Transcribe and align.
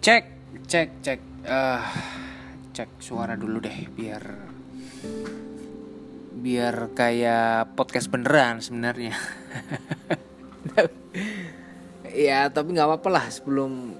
Cek, 0.00 0.24
cek, 0.64 1.04
cek. 1.04 1.20
Uh, 1.44 1.84
cek 2.72 2.88
suara 3.04 3.36
dulu 3.36 3.60
deh 3.60 3.84
biar 3.92 4.24
biar 6.40 6.96
kayak 6.96 7.76
podcast 7.76 8.08
beneran 8.08 8.64
sebenarnya. 8.64 9.12
ya 12.16 12.48
tapi 12.48 12.72
nggak 12.72 12.88
apa-apa 12.88 13.08
lah 13.12 13.28
sebelum 13.28 13.92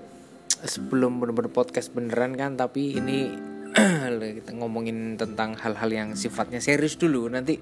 sebelum 0.64 1.20
bener-bener 1.20 1.52
podcast 1.52 1.92
beneran 1.92 2.32
kan 2.32 2.56
tapi 2.56 2.96
ini 2.96 3.36
kita 4.40 4.56
ngomongin 4.56 5.20
tentang 5.20 5.52
hal-hal 5.60 5.92
yang 5.92 6.08
sifatnya 6.16 6.64
serius 6.64 6.96
dulu 6.96 7.28
nanti 7.28 7.60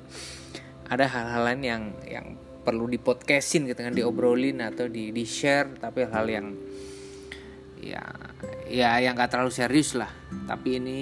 ada 0.86 1.10
hal-hal 1.10 1.42
lain 1.42 1.62
yang 1.66 1.82
yang 2.06 2.26
perlu 2.62 2.86
di 2.86 3.02
podcastin 3.02 3.66
gitu 3.66 3.82
kan 3.82 3.98
diobrolin 3.98 4.62
atau 4.62 4.86
di 4.86 5.10
di 5.10 5.26
share 5.26 5.74
tapi 5.82 6.06
hal-hal 6.06 6.28
yang 6.30 6.46
ya 7.82 8.02
ya 8.68 8.98
yang 9.00 9.16
gak 9.16 9.32
terlalu 9.32 9.52
serius 9.54 9.94
lah. 9.94 10.10
Tapi 10.46 10.82
ini 10.82 10.98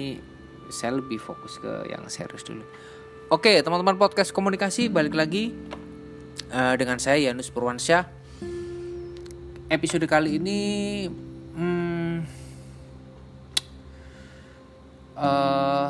saya 0.71 0.95
lebih 0.99 1.19
fokus 1.19 1.59
ke 1.59 1.87
yang 1.91 2.05
serius 2.07 2.43
dulu. 2.43 2.63
Oke 3.27 3.59
teman-teman 3.59 3.99
podcast 3.99 4.31
komunikasi 4.31 4.87
balik 4.87 5.15
lagi 5.15 5.51
uh, 6.51 6.75
dengan 6.79 7.01
saya 7.01 7.31
Yanus 7.31 7.51
Purwansyah. 7.51 8.07
Episode 9.67 10.07
kali 10.07 10.39
ini 10.39 10.59
hmm, 11.59 12.15
uh, 15.19 15.89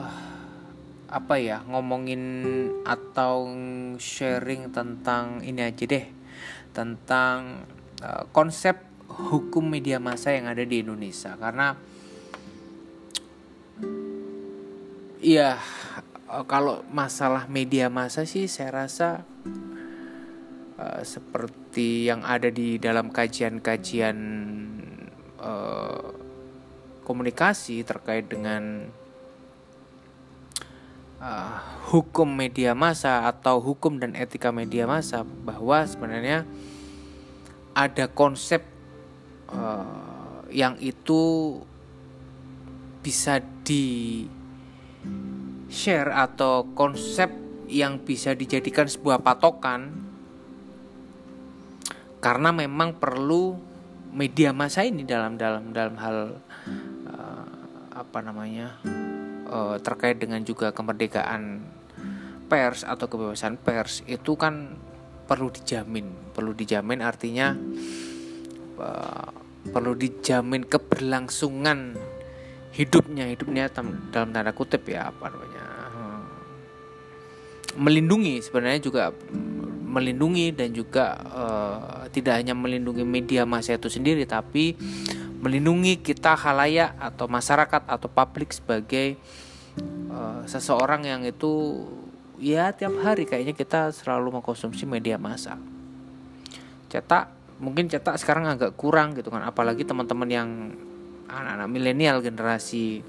apa 1.07 1.35
ya 1.37 1.61
ngomongin 1.69 2.23
atau 2.89 3.53
sharing 4.01 4.73
tentang 4.73 5.45
ini 5.45 5.61
aja 5.61 5.85
deh. 5.85 6.05
Tentang 6.73 7.65
uh, 8.01 8.25
konsep 8.33 8.86
hukum 9.07 9.63
media 9.65 9.97
massa 9.97 10.35
yang 10.35 10.51
ada 10.51 10.63
di 10.63 10.83
Indonesia. 10.83 11.33
Karena 11.39 11.73
ya 15.23 15.57
kalau 16.45 16.83
masalah 16.91 17.47
media 17.47 17.87
massa 17.87 18.27
sih 18.27 18.51
saya 18.51 18.85
rasa 18.85 19.23
uh, 20.77 21.01
seperti 21.01 22.05
yang 22.11 22.21
ada 22.27 22.51
di 22.51 22.77
dalam 22.77 23.09
kajian-kajian 23.09 24.17
uh, 25.39 26.13
komunikasi 27.07 27.87
terkait 27.87 28.27
dengan 28.27 28.91
uh, 31.23 31.55
hukum 31.89 32.27
media 32.27 32.75
massa 32.75 33.25
atau 33.25 33.63
hukum 33.63 33.97
dan 33.97 34.13
etika 34.13 34.51
media 34.51 34.83
massa 34.83 35.23
bahwa 35.23 35.87
sebenarnya 35.87 36.43
ada 37.71 38.09
konsep 38.11 38.76
uh, 39.51 40.43
yang 40.51 40.79
itu 40.79 41.55
bisa 43.03 43.39
di 43.63 44.25
share 45.67 46.11
atau 46.11 46.67
konsep 46.75 47.31
yang 47.67 47.99
bisa 47.99 48.31
dijadikan 48.31 48.87
sebuah 48.87 49.19
patokan 49.19 49.91
karena 52.23 52.49
memang 52.55 52.95
perlu 52.95 53.59
media 54.11 54.55
massa 54.55 54.87
ini 54.87 55.03
dalam 55.03 55.35
dalam 55.35 55.75
dalam 55.75 55.95
hal 55.99 56.17
uh, 57.05 57.47
apa 57.91 58.19
namanya 58.23 58.79
uh, 59.51 59.75
terkait 59.83 60.17
dengan 60.17 60.41
juga 60.41 60.71
kemerdekaan 60.71 61.61
pers 62.47 62.87
atau 62.87 63.05
kebebasan 63.11 63.59
pers 63.59 64.01
itu 64.07 64.33
kan 64.39 64.79
perlu 65.27 65.51
dijamin. 65.51 66.31
Perlu 66.31 66.55
dijamin 66.55 67.03
artinya 67.03 67.53
perlu 69.67 69.93
dijamin 69.97 70.63
keberlangsungan 70.63 71.97
hidupnya 72.71 73.25
hidupnya 73.27 73.73
dalam 73.73 74.29
tanda 74.31 74.53
kutip 74.53 74.85
ya 74.85 75.09
apa 75.09 75.33
namanya 75.33 75.65
hmm, 75.91 76.23
melindungi 77.81 78.39
sebenarnya 78.45 78.81
juga 78.81 79.03
melindungi 79.87 80.53
dan 80.53 80.69
juga 80.75 81.17
uh, 81.31 82.05
tidak 82.13 82.43
hanya 82.43 82.53
melindungi 82.53 83.01
media 83.01 83.49
massa 83.49 83.73
itu 83.73 83.89
sendiri 83.89 84.29
tapi 84.29 84.77
melindungi 85.41 86.01
kita 86.01 86.37
halayak 86.37 86.93
atau 87.01 87.25
masyarakat 87.25 87.81
atau 87.87 88.09
publik 88.09 88.53
sebagai 88.53 89.17
uh, 90.11 90.43
seseorang 90.45 91.05
yang 91.05 91.21
itu 91.25 91.85
ya 92.37 92.69
tiap 92.73 92.93
hari 93.01 93.25
kayaknya 93.25 93.57
kita 93.57 93.89
selalu 93.89 94.37
mengkonsumsi 94.37 94.85
media 94.85 95.17
massa. 95.17 95.57
Cetak 96.89 97.36
mungkin 97.57 97.89
cetak 97.89 98.21
sekarang 98.21 98.45
agak 98.45 98.77
kurang 98.77 99.17
gitu 99.17 99.33
kan 99.33 99.41
apalagi 99.41 99.81
teman-teman 99.81 100.29
yang 100.29 100.49
anak-anak 101.27 101.69
milenial 101.69 102.21
generasi 102.23 103.03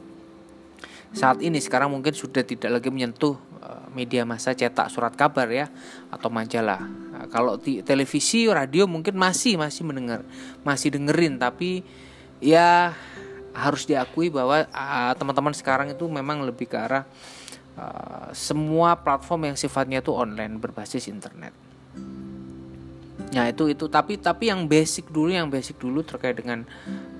saat 1.12 1.40
ini 1.40 1.56
sekarang 1.56 1.88
mungkin 1.88 2.12
sudah 2.12 2.44
tidak 2.44 2.68
lagi 2.68 2.88
menyentuh 2.92 3.36
eh, 3.64 3.86
media 3.96 4.28
massa 4.28 4.52
cetak 4.52 4.92
surat 4.92 5.12
kabar 5.16 5.48
ya 5.48 5.72
atau 6.12 6.28
majalah. 6.28 6.84
Nah, 6.84 7.24
kalau 7.32 7.56
di 7.56 7.80
televisi, 7.80 8.44
radio 8.44 8.84
mungkin 8.84 9.16
masih 9.16 9.56
masih 9.56 9.88
mendengar, 9.88 10.20
masih 10.60 10.92
dengerin 10.92 11.40
tapi 11.40 11.80
ya 12.44 12.92
harus 13.56 13.88
diakui 13.88 14.28
bahwa 14.28 14.68
teman 14.68 15.16
teman-teman 15.16 15.54
sekarang 15.56 15.88
itu 15.90 16.04
memang 16.06 16.44
lebih 16.44 16.70
ke 16.70 16.76
arah 16.78 17.02
uh, 17.74 18.30
semua 18.30 18.94
platform 18.94 19.50
yang 19.50 19.56
sifatnya 19.58 19.98
itu 20.04 20.14
online 20.14 20.60
berbasis 20.60 21.10
internet. 21.10 21.67
Nah 23.34 23.50
itu 23.50 23.68
itu. 23.68 23.84
Tapi 23.88 24.16
tapi 24.20 24.48
yang 24.48 24.64
basic 24.68 25.10
dulu 25.12 25.32
yang 25.32 25.48
basic 25.52 25.76
dulu 25.80 26.00
terkait 26.04 26.38
dengan 26.38 26.64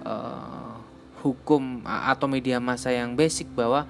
uh, 0.07 0.79
hukum 1.23 1.83
atau 1.85 2.31
media 2.31 2.63
massa 2.63 2.95
yang 2.95 3.19
basic 3.19 3.51
bahwa 3.53 3.87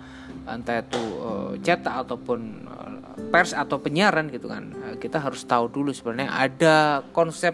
entah 0.48 0.80
itu 0.80 1.02
uh, 1.20 1.52
cetak 1.60 2.08
ataupun 2.08 2.64
uh, 2.64 2.96
pers 3.28 3.52
atau 3.52 3.76
penyiaran 3.76 4.32
gitu 4.32 4.48
kan 4.48 4.72
kita 4.96 5.20
harus 5.20 5.44
tahu 5.44 5.68
dulu 5.68 5.92
sebenarnya 5.92 6.32
ada 6.32 6.76
konsep 7.12 7.52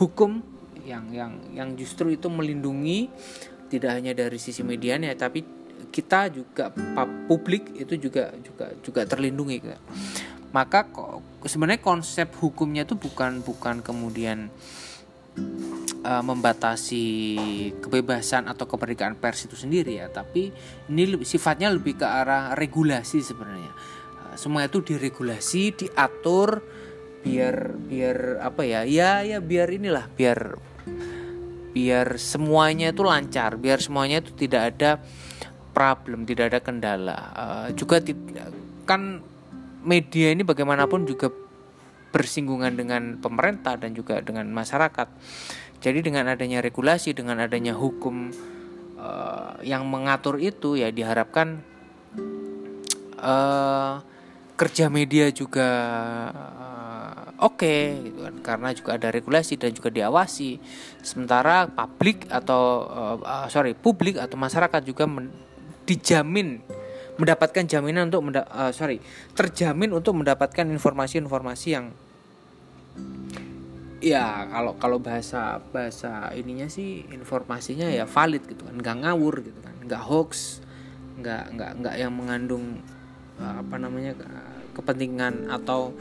hukum 0.00 0.40
yang 0.86 1.12
yang 1.12 1.32
yang 1.52 1.68
justru 1.76 2.14
itu 2.14 2.30
melindungi 2.32 3.12
tidak 3.68 4.00
hanya 4.00 4.16
dari 4.16 4.38
sisi 4.40 4.62
medianya 4.64 5.12
tapi 5.18 5.44
kita 5.90 6.32
juga 6.32 6.70
publik 7.26 7.74
itu 7.76 7.98
juga 7.98 8.32
juga 8.40 8.66
juga 8.80 9.00
terlindungi 9.04 9.56
maka 10.50 10.86
sebenarnya 11.46 11.82
konsep 11.82 12.30
hukumnya 12.38 12.86
itu 12.86 12.98
bukan 12.98 13.42
bukan 13.42 13.82
kemudian 13.82 14.50
uh, 16.06 16.22
membatasi 16.22 17.04
kebebasan 17.82 18.46
atau 18.46 18.64
kemerdekaan 18.64 19.18
pers 19.18 19.46
itu 19.46 19.56
sendiri 19.58 20.00
ya 20.00 20.06
tapi 20.08 20.50
ini 20.90 21.04
lebih, 21.16 21.26
sifatnya 21.26 21.70
lebih 21.72 22.00
ke 22.00 22.06
arah 22.06 22.54
regulasi 22.54 23.20
sebenarnya. 23.22 23.72
Uh, 24.22 24.34
semua 24.38 24.66
itu 24.66 24.82
diregulasi 24.82 25.86
diatur 25.86 26.62
biar 27.26 27.74
biar 27.74 28.38
apa 28.38 28.62
ya 28.62 28.86
ya 28.86 29.26
ya 29.26 29.42
biar 29.42 29.66
inilah 29.66 30.06
biar 30.14 30.62
biar 31.74 32.22
semuanya 32.22 32.94
itu 32.94 33.02
lancar 33.02 33.58
biar 33.58 33.82
semuanya 33.82 34.22
itu 34.22 34.30
tidak 34.32 34.62
ada 34.74 34.90
problem 35.74 36.24
tidak 36.24 36.54
ada 36.54 36.60
kendala. 36.62 37.18
Uh, 37.34 37.68
juga 37.74 38.00
kan 38.86 39.20
media 39.86 40.34
ini 40.34 40.42
bagaimanapun 40.42 41.06
juga 41.06 41.30
bersinggungan 42.10 42.74
dengan 42.74 43.02
pemerintah 43.22 43.78
dan 43.78 43.94
juga 43.94 44.18
dengan 44.20 44.50
masyarakat. 44.50 45.08
Jadi 45.78 45.98
dengan 46.02 46.26
adanya 46.32 46.58
regulasi, 46.64 47.12
dengan 47.14 47.38
adanya 47.44 47.76
hukum 47.76 48.32
uh, 48.98 49.60
yang 49.62 49.86
mengatur 49.86 50.40
itu 50.42 50.74
ya 50.74 50.90
diharapkan 50.90 51.60
uh, 53.20 54.00
kerja 54.56 54.88
media 54.88 55.28
juga 55.28 55.68
uh, 56.32 57.44
oke 57.44 57.60
okay, 57.60 58.00
gitu 58.08 58.24
kan 58.24 58.34
karena 58.40 58.68
juga 58.72 58.90
ada 58.96 59.08
regulasi 59.12 59.60
dan 59.60 59.76
juga 59.76 59.92
diawasi. 59.92 60.56
Sementara 61.04 61.68
publik 61.68 62.24
atau 62.32 62.88
uh, 63.20 63.46
sorry 63.52 63.76
publik 63.76 64.16
atau 64.16 64.40
masyarakat 64.40 64.80
juga 64.82 65.04
dijamin 65.84 66.64
mendapatkan 67.16 67.64
jaminan 67.64 68.12
untuk 68.12 68.22
menda 68.28 68.44
uh, 68.52 68.72
sorry 68.72 69.00
terjamin 69.32 69.92
untuk 69.92 70.16
mendapatkan 70.16 70.68
informasi-informasi 70.68 71.68
yang 71.72 71.92
ya 74.00 74.46
kalau 74.52 74.76
kalau 74.76 74.98
bahasa 75.00 75.58
bahasa 75.72 76.30
ininya 76.36 76.68
sih 76.68 77.08
informasinya 77.10 77.88
ya 77.88 78.04
valid 78.04 78.44
gitu 78.44 78.62
kan. 78.68 78.76
Nggak 78.76 78.96
ngawur 79.02 79.34
gitu 79.42 79.60
kan. 79.64 79.74
Nggak 79.82 80.02
hoax. 80.04 80.60
Nggak 81.16 81.44
nggak 81.56 81.70
nggak 81.80 81.94
yang 81.96 82.12
mengandung 82.12 82.84
uh, 83.40 83.64
apa 83.64 83.76
namanya 83.80 84.12
kepentingan 84.76 85.48
atau 85.48 85.96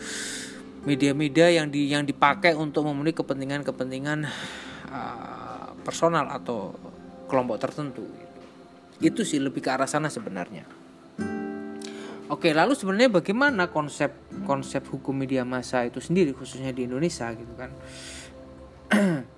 media-media 0.86 1.50
yang 1.50 1.72
di 1.72 1.90
yang 1.90 2.06
dipakai 2.06 2.54
untuk 2.54 2.86
memenuhi 2.86 3.16
kepentingan-kepentingan 3.16 4.28
uh, 4.92 5.74
personal 5.82 6.30
atau 6.30 6.78
kelompok 7.26 7.58
tertentu 7.58 8.06
gitu. 8.06 8.40
itu 9.02 9.22
sih 9.26 9.42
lebih 9.42 9.66
ke 9.66 9.70
arah 9.74 9.90
sana 9.90 10.14
sebenarnya 10.14 10.85
Oke, 12.26 12.50
lalu 12.58 12.74
sebenarnya 12.74 13.22
bagaimana 13.22 13.70
konsep 13.70 14.10
konsep 14.50 14.82
hukum 14.90 15.14
media 15.14 15.46
massa 15.46 15.86
itu 15.86 16.02
sendiri 16.02 16.34
khususnya 16.34 16.74
di 16.74 16.90
Indonesia 16.90 17.30
gitu 17.34 17.54
kan? 17.54 17.72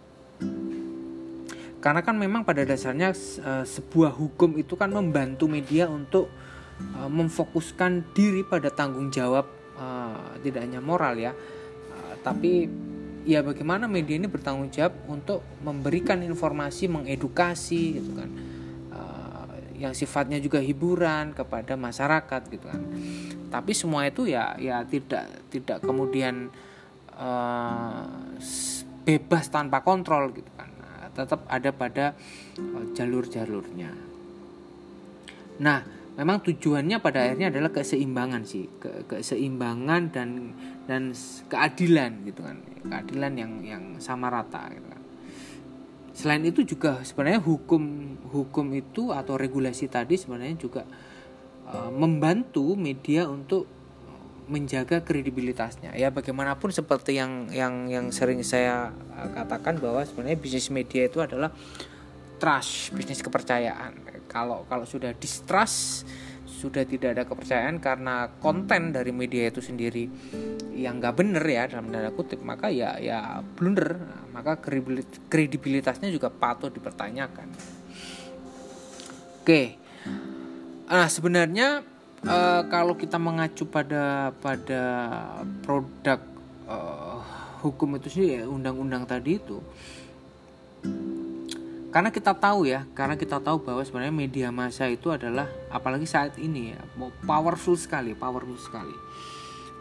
karena 1.83 2.01
kan 2.03 2.17
memang 2.17 2.43
pada 2.43 2.65
dasarnya 2.67 3.13
uh, 3.13 3.63
sebuah 3.63 4.11
hukum 4.11 4.57
itu 4.59 4.75
kan 4.75 4.91
membantu 4.91 5.45
media 5.47 5.87
untuk 5.87 6.27
uh, 6.97 7.07
memfokuskan 7.07 8.11
diri 8.11 8.43
pada 8.43 8.67
tanggung 8.73 9.07
jawab 9.13 9.47
uh, 9.77 10.35
tidak 10.41 10.67
hanya 10.67 10.81
moral 10.83 11.15
ya 11.15 11.31
tapi 12.25 12.67
ya 13.23 13.39
bagaimana 13.39 13.87
media 13.87 14.19
ini 14.19 14.27
bertanggung 14.27 14.67
jawab 14.67 14.99
untuk 15.07 15.45
memberikan 15.63 16.19
informasi 16.19 16.91
mengedukasi 16.91 18.03
gitu 18.03 18.11
kan 18.19 18.27
yang 19.77 19.93
sifatnya 19.93 20.41
juga 20.41 20.57
hiburan 20.57 21.37
kepada 21.37 21.77
masyarakat 21.77 22.41
gitu 22.49 22.65
kan 22.65 22.81
tapi 23.53 23.71
semua 23.77 24.09
itu 24.09 24.25
ya 24.25 24.57
ya 24.57 24.83
tidak 24.83 25.29
tidak 25.53 25.79
kemudian 25.85 26.49
uh, 27.15 28.03
bebas 29.07 29.47
tanpa 29.47 29.85
kontrol 29.85 30.33
gitu 30.33 30.49
kan 30.57 30.77
tetap 31.17 31.41
ada 31.49 31.69
pada 31.73 32.05
uh, 32.61 32.85
jalur-jalurnya. 32.93 33.89
Nah, 35.57 35.81
memang 36.13 36.45
tujuannya 36.45 37.01
pada 37.01 37.25
akhirnya 37.25 37.49
adalah 37.49 37.73
keseimbangan 37.73 38.45
sih, 38.45 38.69
ke 38.77 39.09
keseimbangan 39.09 40.13
dan 40.13 40.53
dan 40.85 41.09
keadilan 41.49 42.21
gitu 42.29 42.45
kan, 42.45 42.61
keadilan 42.85 43.33
yang 43.33 43.51
yang 43.65 43.83
sama 43.97 44.29
rata 44.29 44.69
gitu 44.69 44.85
kan. 44.85 44.96
Selain 46.17 46.41
itu 46.41 46.65
juga 46.65 47.05
sebenarnya 47.05 47.37
hukum 47.45 48.17
hukum 48.33 48.65
itu 48.73 49.13
atau 49.13 49.37
regulasi 49.37 49.85
tadi 49.85 50.17
sebenarnya 50.17 50.57
juga 50.57 50.81
uh, 51.69 51.93
membantu 51.93 52.73
media 52.73 53.29
untuk 53.29 53.69
menjaga 54.49 55.05
kredibilitasnya. 55.05 55.93
Ya 55.93 56.09
bagaimanapun 56.09 56.73
seperti 56.73 57.21
yang 57.21 57.53
yang 57.53 57.85
yang 57.85 58.09
sering 58.09 58.41
saya 58.41 58.89
uh, 59.13 59.29
katakan 59.29 59.77
bahwa 59.77 60.01
sebenarnya 60.01 60.41
bisnis 60.41 60.73
media 60.73 61.05
itu 61.05 61.21
adalah 61.21 61.53
trust 62.41 62.97
bisnis 62.97 63.21
kepercayaan. 63.21 64.25
Kalau 64.25 64.65
kalau 64.65 64.89
sudah 64.89 65.13
distrust 65.13 66.09
sudah 66.57 66.81
tidak 66.89 67.13
ada 67.13 67.23
kepercayaan 67.29 67.77
karena 67.77 68.33
konten 68.41 68.89
dari 68.89 69.13
media 69.13 69.45
itu 69.53 69.61
sendiri 69.61 70.09
yang 70.73 70.97
nggak 70.97 71.13
bener 71.13 71.45
ya 71.45 71.69
dalam 71.69 71.93
tanda 71.93 72.09
kutip 72.09 72.41
maka 72.41 72.73
ya 72.73 72.97
ya 72.97 73.45
blunder. 73.53 73.93
Maka 74.33 74.57
kredibilitasnya 75.29 76.09
juga 76.09 76.29
patut 76.33 76.73
dipertanyakan. 76.73 77.49
Oke. 79.41 79.77
Nah 80.89 81.09
sebenarnya 81.09 81.85
uh, 82.25 82.61
kalau 82.69 82.97
kita 82.97 83.17
mengacu 83.21 83.69
pada 83.69 84.33
pada 84.41 84.83
produk 85.61 86.21
uh, 86.69 87.21
hukum 87.61 87.97
itu 87.97 88.07
sih 88.09 88.25
ya 88.37 88.41
undang-undang 88.45 89.09
tadi 89.09 89.41
itu 89.41 89.57
karena 91.97 92.13
kita 92.13 92.37
tahu 92.37 92.69
ya 92.69 92.85
karena 92.93 93.17
kita 93.17 93.41
tahu 93.41 93.65
bahwa 93.65 93.81
sebenarnya 93.81 94.13
media 94.13 94.47
massa 94.53 94.85
itu 94.85 95.09
adalah 95.09 95.49
apalagi 95.73 96.05
saat 96.05 96.37
ini 96.37 96.77
ya 96.77 96.79
powerful 97.25 97.73
sekali 97.73 98.13
powerful 98.13 98.53
sekali. 98.61 98.93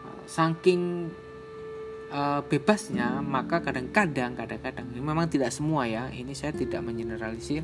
Uh, 0.01 0.25
saking 0.25 1.13
uh, 2.09 2.41
bebasnya 2.41 3.21
maka 3.21 3.61
kadang-kadang 3.61 4.33
kadang-kadang 4.33 4.89
ini 4.89 4.97
memang 4.97 5.29
tidak 5.29 5.53
semua 5.53 5.85
ya 5.85 6.09
ini 6.09 6.33
saya 6.33 6.57
tidak 6.57 6.81
mengeneralisir 6.81 7.61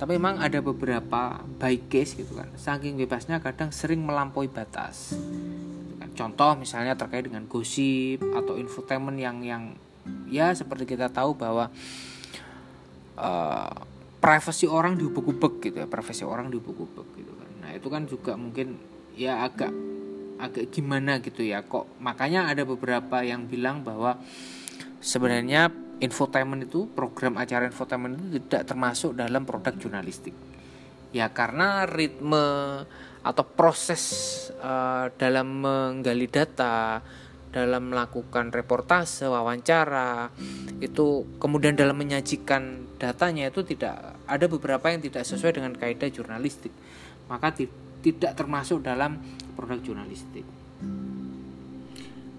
tapi 0.00 0.16
memang 0.16 0.40
ada 0.40 0.64
beberapa 0.64 1.44
baik 1.60 1.92
case 1.92 2.16
gitu 2.16 2.32
kan. 2.32 2.48
Saking 2.56 2.96
bebasnya 2.96 3.44
kadang 3.44 3.76
sering 3.76 4.00
melampaui 4.00 4.48
batas. 4.48 5.12
Contoh 6.16 6.56
misalnya 6.56 6.96
terkait 6.96 7.28
dengan 7.28 7.44
gosip 7.44 8.24
atau 8.32 8.56
infotainment 8.56 9.20
yang 9.20 9.44
yang 9.44 9.76
ya 10.32 10.48
seperti 10.56 10.96
kita 10.96 11.12
tahu 11.12 11.36
bahwa 11.36 11.68
uh, 13.18 13.74
privasi 14.22 14.70
orang 14.70 14.94
diubek-ubek 14.94 15.54
gitu 15.58 15.76
ya 15.82 15.88
privasi 15.90 16.22
orang 16.22 16.46
diubek-ubek 16.48 17.08
gitu 17.18 17.32
kan. 17.34 17.50
Nah 17.66 17.70
itu 17.74 17.88
kan 17.90 18.02
juga 18.06 18.32
mungkin 18.38 18.78
ya 19.18 19.42
agak 19.42 19.74
agak 20.38 20.70
gimana 20.70 21.18
gitu 21.18 21.42
ya 21.42 21.66
kok. 21.66 21.98
Makanya 21.98 22.50
ada 22.50 22.62
beberapa 22.62 23.22
yang 23.26 23.50
bilang 23.50 23.82
bahwa 23.82 24.18
sebenarnya 25.02 25.70
infotainment 25.98 26.66
itu 26.70 26.86
program 26.90 27.38
acara 27.38 27.66
infotainment 27.66 28.18
itu 28.30 28.38
tidak 28.46 28.70
termasuk 28.70 29.18
dalam 29.18 29.42
produk 29.42 29.74
jurnalistik. 29.74 30.34
Ya 31.10 31.30
karena 31.30 31.84
ritme 31.86 32.86
atau 33.22 33.44
proses 33.46 34.02
uh, 34.58 35.06
dalam 35.14 35.62
menggali 35.62 36.26
data 36.26 36.98
dalam 37.52 37.92
melakukan 37.92 38.48
reportase 38.48 39.28
wawancara 39.28 40.32
itu 40.80 41.28
kemudian 41.36 41.76
dalam 41.76 42.00
menyajikan 42.00 42.88
datanya 42.96 43.52
itu 43.52 43.60
tidak 43.62 44.16
ada 44.24 44.48
beberapa 44.48 44.88
yang 44.88 45.04
tidak 45.04 45.28
sesuai 45.28 45.60
dengan 45.60 45.76
kaidah 45.76 46.08
jurnalistik. 46.08 46.72
Maka 47.28 47.52
tidak 48.02 48.32
termasuk 48.34 48.82
dalam 48.82 49.20
produk 49.54 49.78
jurnalistik. 49.84 50.48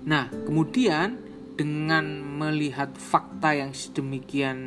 Nah 0.03 0.27
kemudian 0.33 1.21
dengan 1.53 2.03
melihat 2.41 2.89
fakta 2.97 3.53
yang 3.53 3.71
sedemikian 3.77 4.57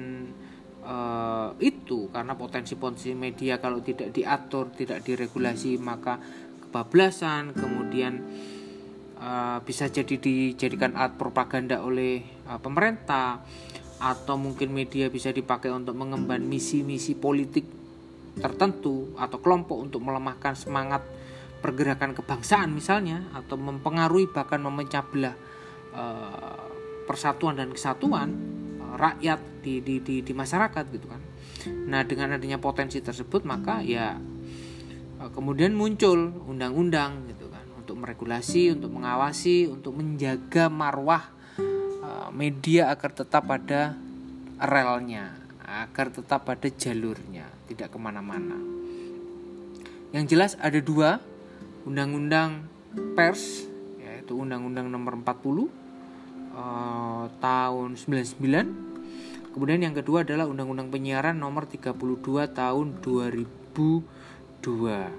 uh, 0.87 1.51
itu 1.59 2.07
karena 2.15 2.39
potensi-potensi 2.39 3.11
media 3.19 3.59
kalau 3.59 3.83
tidak 3.83 4.15
diatur, 4.15 4.71
tidak 4.71 5.03
diregulasi 5.03 5.83
maka 5.83 6.23
kebablasan, 6.63 7.53
kemudian 7.59 8.23
uh, 9.21 9.59
bisa 9.65 9.89
jadi 9.89 10.17
dijadikan 10.17 10.97
alat 10.97 11.17
propaganda 11.17 11.83
oleh 11.85 12.23
uh, 12.49 12.61
pemerintah 12.61 13.43
atau 13.97 14.37
mungkin 14.37 14.77
media 14.77 15.09
bisa 15.09 15.33
dipakai 15.33 15.73
untuk 15.73 15.97
mengemban 15.97 16.45
misi-misi 16.45 17.17
politik 17.17 17.65
tertentu 18.37 19.17
atau 19.17 19.41
kelompok 19.41 19.81
untuk 19.81 20.05
melemahkan 20.05 20.53
semangat 20.53 21.01
pergerakan 21.65 22.13
kebangsaan 22.13 22.69
misalnya 22.69 23.25
atau 23.33 23.57
mempengaruhi 23.57 24.29
bahkan 24.29 24.61
memecah 24.61 25.01
belah 25.09 25.37
persatuan 27.07 27.55
dan 27.55 27.71
kesatuan 27.71 28.29
eh, 28.83 28.95
rakyat 28.99 29.41
di, 29.63 29.81
di, 29.81 30.03
di, 30.03 30.21
di 30.21 30.33
masyarakat 30.35 30.85
gitu 30.91 31.07
kan. 31.07 31.23
Nah 31.87 32.03
dengan 32.03 32.37
adanya 32.37 32.59
potensi 32.59 32.99
tersebut 32.99 33.47
maka 33.47 33.81
ya 33.81 34.19
eh, 35.23 35.31
kemudian 35.33 35.73
muncul 35.73 36.35
undang-undang 36.51 37.31
gitu 37.31 37.47
kan 37.49 37.56
untuk 37.87 38.03
meregulasi, 38.03 38.75
untuk 38.75 38.91
mengawasi, 38.91 39.71
untuk 39.71 39.95
menjaga 39.95 40.67
marwah 40.67 41.31
eh, 41.55 42.29
media 42.35 42.91
agar 42.91 43.15
tetap 43.15 43.47
pada 43.47 43.95
relnya, 44.59 45.39
agar 45.63 46.11
tetap 46.11 46.43
pada 46.43 46.67
jalurnya, 46.67 47.47
tidak 47.71 47.95
ke 47.95 47.99
mana-mana. 48.03 48.59
Yang 50.11 50.25
jelas 50.35 50.53
ada 50.59 50.83
dua 50.83 51.23
undang-undang 51.87 52.67
pers 53.15 53.71
yaitu 54.03 54.35
undang-undang 54.35 54.91
nomor 54.91 55.15
40 55.23 55.71
uh, 56.57 57.31
tahun 57.39 57.95
99 57.95 59.55
kemudian 59.55 59.81
yang 59.87 59.95
kedua 59.95 60.27
adalah 60.27 60.51
undang-undang 60.51 60.91
penyiaran 60.91 61.39
nomor 61.39 61.71
32 61.71 61.95
tahun 62.51 62.87
2002 63.05 63.47
nah 64.91 65.13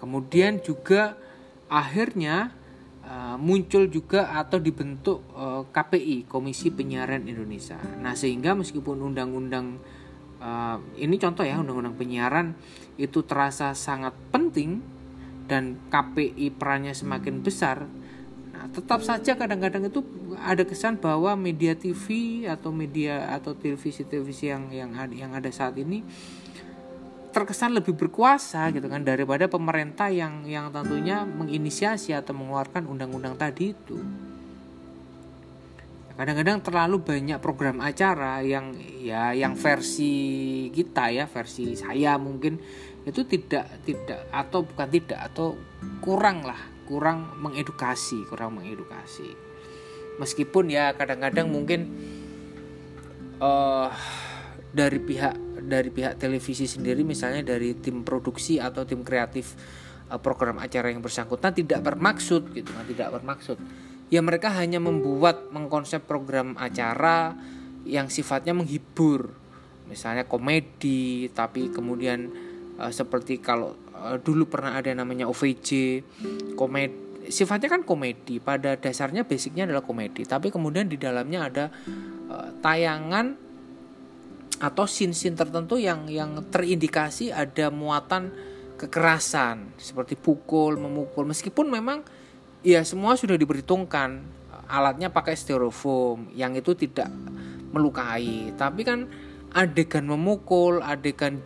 kemudian 0.00 0.64
juga 0.64 1.14
akhirnya 1.70 2.50
uh, 3.06 3.36
muncul 3.36 3.86
juga 3.86 4.32
atau 4.34 4.58
dibentuk 4.58 5.22
uh, 5.36 5.62
eh, 5.62 5.62
KPI 5.70 6.16
Komisi 6.26 6.72
Penyiaran 6.74 7.28
Indonesia. 7.28 7.78
Nah 8.00 8.16
sehingga 8.18 8.58
meskipun 8.58 8.98
undang-undang 8.98 9.78
uh, 10.42 10.82
ini 10.98 11.20
contoh 11.20 11.46
ya 11.46 11.60
undang-undang 11.60 11.94
penyiaran 11.94 12.58
itu 12.98 13.22
terasa 13.22 13.76
sangat 13.76 14.16
penting 14.34 14.82
dan 15.46 15.78
KPI 15.92 16.56
perannya 16.58 16.96
semakin 16.96 17.44
besar 17.44 17.86
Nah, 18.60 18.68
tetap 18.76 19.00
saja 19.00 19.40
kadang-kadang 19.40 19.88
itu 19.88 20.04
ada 20.36 20.60
kesan 20.68 21.00
bahwa 21.00 21.32
media 21.32 21.72
TV 21.72 22.44
atau 22.44 22.68
media 22.68 23.32
atau 23.32 23.56
televisi-televisi 23.56 24.52
yang 24.52 24.68
yang 24.68 24.92
yang 25.16 25.32
ada 25.32 25.48
saat 25.48 25.80
ini 25.80 26.04
terkesan 27.30 27.78
lebih 27.78 27.94
berkuasa 27.94 28.68
gitu 28.74 28.86
kan 28.90 29.06
daripada 29.06 29.46
pemerintah 29.46 30.10
yang 30.10 30.44
yang 30.44 30.68
tentunya 30.74 31.22
menginisiasi 31.24 32.12
atau 32.12 32.34
mengeluarkan 32.34 32.86
undang-undang 32.90 33.38
tadi 33.38 33.72
itu. 33.72 33.98
Kadang-kadang 36.18 36.60
terlalu 36.60 37.00
banyak 37.00 37.38
program 37.40 37.80
acara 37.80 38.44
yang 38.44 38.76
ya 39.00 39.32
yang 39.32 39.56
versi 39.56 40.68
kita 40.68 41.08
ya, 41.08 41.24
versi 41.24 41.72
saya 41.72 42.20
mungkin 42.20 42.60
itu 43.08 43.24
tidak 43.24 43.80
tidak 43.88 44.28
atau 44.28 44.60
bukan 44.60 44.88
tidak 44.92 45.20
atau 45.32 45.56
kurang 46.04 46.44
lah 46.44 46.58
kurang 46.84 47.32
mengedukasi 47.40 48.28
kurang 48.28 48.60
mengedukasi 48.60 49.32
meskipun 50.20 50.68
ya 50.68 50.92
kadang-kadang 50.92 51.48
mungkin 51.48 51.88
uh, 53.40 53.88
dari 54.70 55.00
pihak 55.00 55.49
dari 55.64 55.88
pihak 55.92 56.16
televisi 56.20 56.64
sendiri 56.64 57.04
misalnya 57.04 57.56
dari 57.56 57.76
tim 57.78 58.02
produksi 58.04 58.60
atau 58.60 58.84
tim 58.84 59.04
kreatif 59.04 59.54
uh, 60.10 60.18
program 60.18 60.58
acara 60.58 60.90
yang 60.90 61.00
bersangkutan 61.00 61.54
tidak 61.54 61.80
bermaksud 61.86 62.50
gitu 62.52 62.70
kan 62.74 62.84
tidak 62.84 63.08
bermaksud. 63.14 63.56
Ya 64.10 64.18
mereka 64.20 64.50
hanya 64.50 64.82
membuat 64.82 65.54
mengkonsep 65.54 66.02
program 66.02 66.58
acara 66.58 67.38
yang 67.86 68.10
sifatnya 68.10 68.52
menghibur. 68.52 69.30
Misalnya 69.86 70.26
komedi 70.26 71.30
tapi 71.30 71.70
kemudian 71.70 72.30
uh, 72.78 72.90
seperti 72.90 73.38
kalau 73.38 73.78
uh, 73.94 74.18
dulu 74.18 74.50
pernah 74.50 74.74
ada 74.74 74.90
namanya 74.90 75.30
OVJ 75.30 76.02
komedi 76.58 77.10
sifatnya 77.30 77.70
kan 77.70 77.86
komedi. 77.86 78.42
Pada 78.42 78.74
dasarnya 78.74 79.22
basicnya 79.22 79.70
adalah 79.70 79.86
komedi 79.86 80.26
tapi 80.26 80.50
kemudian 80.50 80.90
di 80.90 80.98
dalamnya 80.98 81.46
ada 81.46 81.64
uh, 82.26 82.50
tayangan 82.58 83.49
atau 84.60 84.84
scene-scene 84.84 85.34
tertentu 85.34 85.80
yang 85.80 86.04
yang 86.06 86.36
terindikasi 86.52 87.32
ada 87.32 87.72
muatan 87.72 88.28
kekerasan 88.76 89.72
seperti 89.80 90.20
pukul 90.20 90.76
memukul. 90.76 91.24
Meskipun 91.24 91.72
memang 91.72 92.04
ya 92.60 92.84
semua 92.84 93.16
sudah 93.16 93.40
diperhitungkan 93.40 94.20
alatnya 94.68 95.08
pakai 95.08 95.32
styrofoam 95.32 96.28
yang 96.36 96.52
itu 96.52 96.76
tidak 96.76 97.08
melukai. 97.72 98.52
Tapi 98.54 98.80
kan 98.84 99.08
adegan 99.56 100.04
memukul 100.04 100.84
adegan 100.84 101.40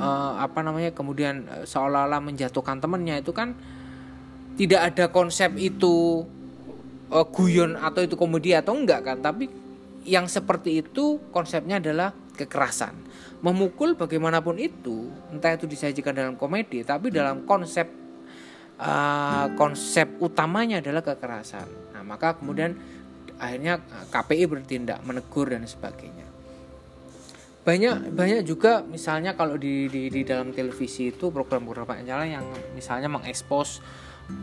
uh, 0.00 0.40
apa 0.40 0.64
namanya 0.64 0.90
kemudian 0.96 1.46
uh, 1.46 1.64
seolah-olah 1.68 2.18
menjatuhkan 2.24 2.80
temannya 2.80 3.20
itu 3.22 3.30
kan 3.30 3.54
tidak 4.56 4.94
ada 4.94 5.12
konsep 5.12 5.54
itu 5.60 6.24
uh, 7.12 7.26
guyon 7.28 7.76
atau 7.76 8.00
itu 8.00 8.16
komedi 8.16 8.56
atau 8.56 8.72
enggak 8.72 9.04
kan? 9.04 9.20
Tapi 9.20 9.46
yang 10.04 10.28
seperti 10.28 10.84
itu 10.84 11.20
konsepnya 11.32 11.80
adalah 11.80 12.23
kekerasan. 12.34 12.94
Memukul 13.40 13.94
bagaimanapun 13.94 14.58
itu 14.58 15.10
entah 15.30 15.54
itu 15.54 15.70
disajikan 15.70 16.12
dalam 16.12 16.34
komedi 16.34 16.82
tapi 16.82 17.14
dalam 17.14 17.46
konsep 17.46 17.86
uh, 18.78 19.46
konsep 19.54 20.18
utamanya 20.18 20.82
adalah 20.82 21.02
kekerasan. 21.06 21.94
Nah 21.94 22.02
maka 22.02 22.34
kemudian 22.36 22.74
akhirnya 23.38 23.82
eh, 23.82 24.06
KPI 24.10 24.44
bertindak 24.46 24.98
menegur 25.02 25.50
dan 25.50 25.66
sebagainya. 25.66 26.26
Banyak 27.64 28.12
banyak 28.12 28.44
juga 28.44 28.84
misalnya 28.84 29.32
kalau 29.32 29.56
di 29.56 29.88
di, 29.88 30.12
di 30.12 30.20
dalam 30.20 30.52
televisi 30.52 31.08
itu 31.08 31.32
program-program 31.32 32.04
acara 32.04 32.28
yang 32.28 32.44
misalnya 32.76 33.08
mengekspos 33.08 33.80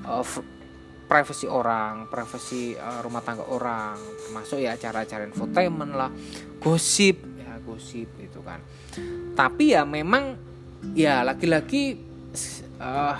uh, 0.10 0.25
privasi 1.05 1.45
orang, 1.45 2.07
privasi 2.07 2.74
uh, 2.79 3.03
rumah 3.03 3.19
tangga 3.19 3.43
orang, 3.45 4.00
termasuk 4.00 4.63
ya 4.63 4.79
acara-acara 4.79 5.27
infotainment 5.27 5.91
lah, 5.91 6.07
gosip, 6.63 7.19
gosip 7.63 8.10
itu 8.20 8.39
kan. 8.41 8.60
Tapi 9.38 9.74
ya 9.77 9.86
memang 9.88 10.38
ya 10.98 11.22
laki-laki 11.22 11.98
uh, 12.82 13.18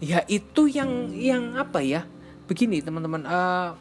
ya 0.00 0.24
itu 0.26 0.68
yang 0.68 1.12
yang 1.12 1.56
apa 1.56 1.80
ya? 1.84 2.02
Begini 2.44 2.84
teman-teman 2.84 3.24
uh, 3.24 3.72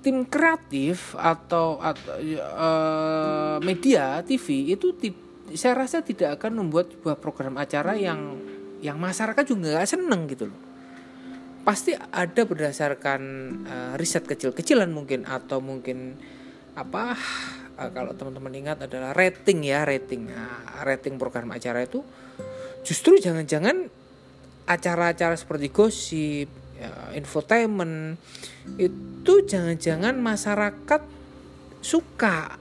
tim 0.00 0.24
kreatif 0.24 1.12
atau, 1.16 1.76
atau 1.80 2.16
uh, 2.56 3.56
media 3.60 4.24
TV 4.24 4.72
itu 4.72 4.96
saya 5.54 5.84
rasa 5.84 6.00
tidak 6.00 6.40
akan 6.40 6.64
membuat 6.64 6.92
sebuah 6.94 7.16
program 7.20 7.60
acara 7.60 7.96
yang 7.96 8.38
yang 8.80 8.96
masyarakat 8.96 9.44
juga 9.44 9.76
nggak 9.76 9.88
seneng 9.88 10.24
gitu 10.30 10.48
loh 10.48 10.69
pasti 11.60 11.92
ada 11.92 12.42
berdasarkan 12.48 13.20
uh, 13.68 13.92
riset 14.00 14.24
kecil-kecilan 14.24 14.88
mungkin 14.88 15.28
atau 15.28 15.60
mungkin 15.60 16.16
apa 16.72 17.12
uh, 17.76 17.90
kalau 17.92 18.16
teman-teman 18.16 18.52
ingat 18.56 18.78
adalah 18.88 19.12
rating 19.12 19.68
ya 19.68 19.84
rating 19.84 20.32
nah, 20.32 20.84
rating 20.84 21.20
program 21.20 21.52
acara 21.52 21.84
itu. 21.84 22.00
Justru 22.80 23.20
jangan-jangan 23.20 23.92
acara-acara 24.64 25.36
seperti 25.36 25.68
gosip 25.68 26.48
ya, 26.80 26.92
infotainment 27.12 28.16
itu 28.80 29.32
jangan-jangan 29.44 30.16
masyarakat 30.16 31.02
suka. 31.84 32.56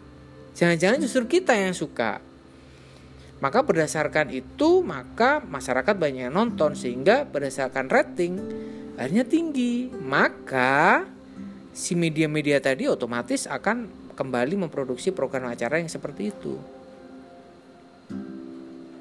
Jangan-jangan 0.60 1.00
justru 1.00 1.40
kita 1.40 1.56
yang 1.56 1.72
suka. 1.72 2.20
Maka 3.40 3.64
berdasarkan 3.64 4.36
itu 4.36 4.84
maka 4.84 5.40
masyarakat 5.40 5.96
banyak 5.96 6.28
yang 6.28 6.36
nonton 6.36 6.76
sehingga 6.76 7.24
berdasarkan 7.24 7.88
rating 7.88 8.36
akhirnya 9.00 9.24
tinggi. 9.24 9.88
Maka 9.88 11.08
si 11.72 11.96
media-media 11.96 12.60
tadi 12.60 12.92
otomatis 12.92 13.48
akan 13.48 14.12
kembali 14.20 14.68
memproduksi 14.68 15.16
program 15.16 15.48
acara 15.48 15.80
yang 15.80 15.88
seperti 15.88 16.36
itu. 16.36 16.60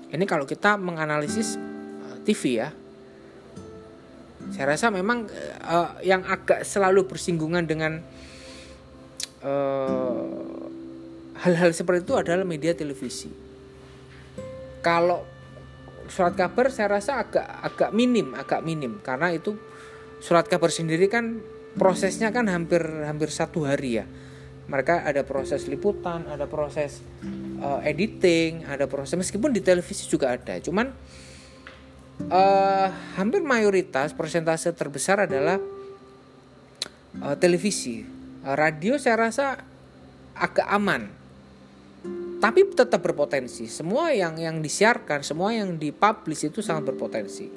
Ini 0.08 0.24
kalau 0.24 0.46
kita 0.46 0.78
menganalisis 0.78 1.58
eh, 1.58 2.18
TV 2.22 2.62
ya. 2.62 2.70
Saya 4.48 4.72
rasa 4.72 4.88
memang 4.88 5.28
uh, 5.66 6.00
yang 6.00 6.24
agak 6.24 6.64
selalu 6.64 7.04
bersinggungan 7.04 7.68
dengan 7.68 8.00
hal-hal 11.36 11.70
uh, 11.70 11.76
seperti 11.76 12.08
itu 12.08 12.16
adalah 12.16 12.48
media 12.48 12.72
televisi. 12.72 13.28
Kalau 14.80 15.20
surat 16.08 16.32
kabar 16.32 16.72
saya 16.72 16.96
rasa 16.96 17.20
agak 17.20 17.44
agak 17.44 17.90
minim 17.92 18.32
agak 18.32 18.64
minim. 18.64 19.04
Karena 19.04 19.28
itu 19.36 19.52
surat 20.18 20.46
kabar 20.46 20.70
sendiri 20.70 21.06
kan 21.06 21.42
prosesnya 21.78 22.34
kan 22.34 22.50
hampir 22.50 22.82
hampir 23.06 23.30
satu 23.30 23.66
hari 23.66 24.02
ya. 24.02 24.06
Mereka 24.68 25.08
ada 25.08 25.24
proses 25.24 25.64
liputan 25.64 26.28
ada 26.28 26.44
proses 26.44 27.00
uh, 27.62 27.80
editing 27.80 28.68
ada 28.68 28.84
proses 28.84 29.16
meskipun 29.16 29.54
di 29.54 29.64
televisi 29.64 30.04
juga 30.04 30.34
ada. 30.34 30.60
Cuman 30.60 30.92
uh, 32.28 32.88
hampir 33.16 33.40
mayoritas 33.40 34.12
persentase 34.12 34.74
terbesar 34.74 35.24
adalah 35.24 35.56
uh, 37.22 37.36
televisi. 37.38 38.04
Radio 38.48 38.96
saya 38.96 39.28
rasa 39.28 39.46
agak 40.38 40.66
aman. 40.70 41.10
Tapi 42.38 42.70
tetap 42.70 43.02
berpotensi. 43.02 43.66
Semua 43.66 44.14
yang 44.14 44.38
yang 44.38 44.62
disiarkan 44.62 45.26
semua 45.26 45.50
yang 45.50 45.74
dipublish 45.74 46.46
itu 46.46 46.62
sangat 46.62 46.94
berpotensi. 46.94 47.50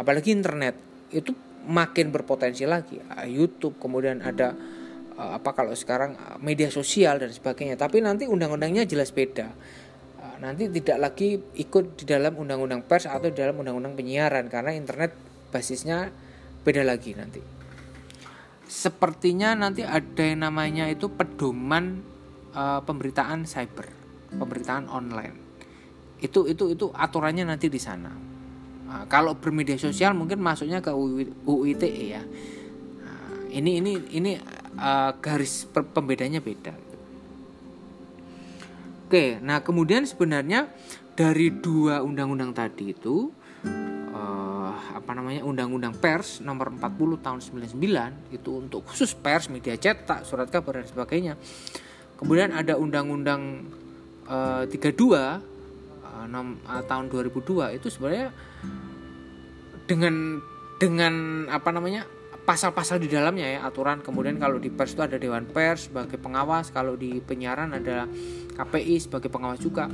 Apalagi 0.00 0.32
internet. 0.32 0.72
Itu 1.12 1.36
makin 1.66 2.10
berpotensi 2.10 2.66
lagi. 2.66 2.98
Ah, 3.10 3.26
YouTube 3.26 3.78
kemudian 3.78 4.22
ada 4.22 4.54
ah, 5.14 5.38
apa 5.38 5.54
kalau 5.54 5.72
sekarang 5.74 6.18
ah, 6.18 6.36
media 6.42 6.68
sosial 6.68 7.22
dan 7.22 7.30
sebagainya. 7.30 7.78
Tapi 7.78 8.02
nanti 8.02 8.26
undang-undangnya 8.26 8.86
jelas 8.86 9.14
beda. 9.14 9.50
Nanti 10.42 10.66
tidak 10.74 10.98
lagi 10.98 11.38
ikut 11.38 12.02
di 12.02 12.04
dalam 12.06 12.34
undang-undang 12.34 12.82
pers 12.82 13.06
atau 13.06 13.30
di 13.30 13.38
dalam 13.38 13.62
undang-undang 13.62 13.94
penyiaran 13.94 14.50
karena 14.50 14.74
internet 14.74 15.14
basisnya 15.54 16.10
beda 16.66 16.82
lagi 16.82 17.14
nanti. 17.14 17.38
Sepertinya 18.66 19.54
nanti 19.54 19.86
ada 19.86 20.18
yang 20.18 20.42
namanya 20.42 20.90
itu 20.90 21.06
pedoman 21.14 22.02
uh, 22.58 22.82
pemberitaan 22.82 23.46
cyber 23.46 23.86
pemberitaan 24.34 24.90
online. 24.90 25.38
Itu 26.18 26.50
itu 26.50 26.74
itu 26.74 26.90
aturannya 26.90 27.46
nanti 27.46 27.70
di 27.70 27.78
sana 27.78 28.31
Nah, 28.92 29.08
kalau 29.08 29.32
bermedia 29.32 29.80
sosial 29.80 30.12
mungkin 30.12 30.36
masuknya 30.44 30.84
ke 30.84 30.92
UITE 31.48 32.12
ya. 32.12 32.20
Nah, 33.00 33.48
ini 33.48 33.80
ini 33.80 33.92
ini 34.12 34.36
uh, 34.76 35.16
garis 35.16 35.64
pembedanya 35.72 36.44
beda. 36.44 36.76
Oke, 39.08 39.40
nah 39.40 39.64
kemudian 39.64 40.04
sebenarnya 40.04 40.68
dari 41.16 41.48
dua 41.52 42.04
undang-undang 42.04 42.52
tadi 42.52 42.92
itu 42.92 43.32
uh, 44.12 44.72
apa 44.92 45.12
namanya 45.12 45.44
undang-undang 45.44 45.96
pers 45.96 46.44
nomor 46.44 46.72
40 46.72 47.20
tahun 47.20 47.40
99 47.72 48.32
itu 48.36 48.50
untuk 48.56 48.84
khusus 48.88 49.16
pers, 49.16 49.48
media 49.48 49.76
cetak, 49.76 50.28
surat 50.28 50.48
kabar 50.52 50.80
dan 50.80 50.88
sebagainya. 50.88 51.36
Kemudian 52.20 52.52
ada 52.52 52.76
undang-undang 52.76 53.68
uh, 54.28 54.64
32 54.68 55.51
uh, 56.28 56.52
uh, 56.68 56.82
tahun 56.86 57.10
2002 57.10 57.78
itu 57.78 57.88
sebenarnya 57.90 58.30
dengan 59.86 60.38
dengan 60.78 61.14
apa 61.50 61.70
namanya 61.70 62.06
pasal-pasal 62.42 62.98
di 62.98 63.06
dalamnya 63.06 63.46
ya 63.46 63.60
aturan. 63.66 64.02
Kemudian 64.02 64.38
kalau 64.38 64.58
di 64.58 64.66
pers 64.70 64.98
itu 64.98 65.02
ada 65.02 65.14
dewan 65.14 65.46
pers 65.46 65.86
sebagai 65.86 66.18
pengawas 66.18 66.74
kalau 66.74 66.98
di 66.98 67.22
penyiaran 67.22 67.70
ada 67.70 68.10
KPI 68.58 68.98
sebagai 68.98 69.30
pengawas 69.30 69.62
juga. 69.62 69.86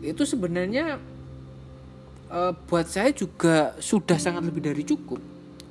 Itu 0.00 0.24
sebenarnya 0.24 0.96
e, 2.32 2.40
buat 2.64 2.88
saya 2.88 3.12
juga 3.12 3.76
sudah 3.76 4.16
sangat 4.16 4.48
lebih 4.48 4.64
dari 4.64 4.80
cukup 4.80 5.20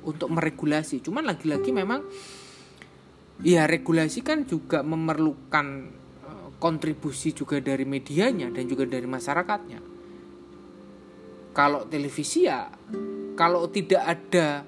untuk 0.06 0.30
meregulasi. 0.30 1.02
Cuman 1.02 1.26
lagi-lagi 1.26 1.74
memang 1.74 2.06
ya 3.42 3.66
regulasi 3.66 4.22
kan 4.22 4.46
juga 4.46 4.86
memerlukan 4.86 5.98
kontribusi 6.60 7.32
juga 7.32 7.58
dari 7.58 7.88
medianya 7.88 8.52
dan 8.52 8.68
juga 8.68 8.84
dari 8.84 9.08
masyarakatnya 9.08 9.89
kalau 11.60 11.84
televisi 11.84 12.48
ya 12.48 12.72
kalau 13.36 13.68
tidak 13.68 14.00
ada 14.00 14.64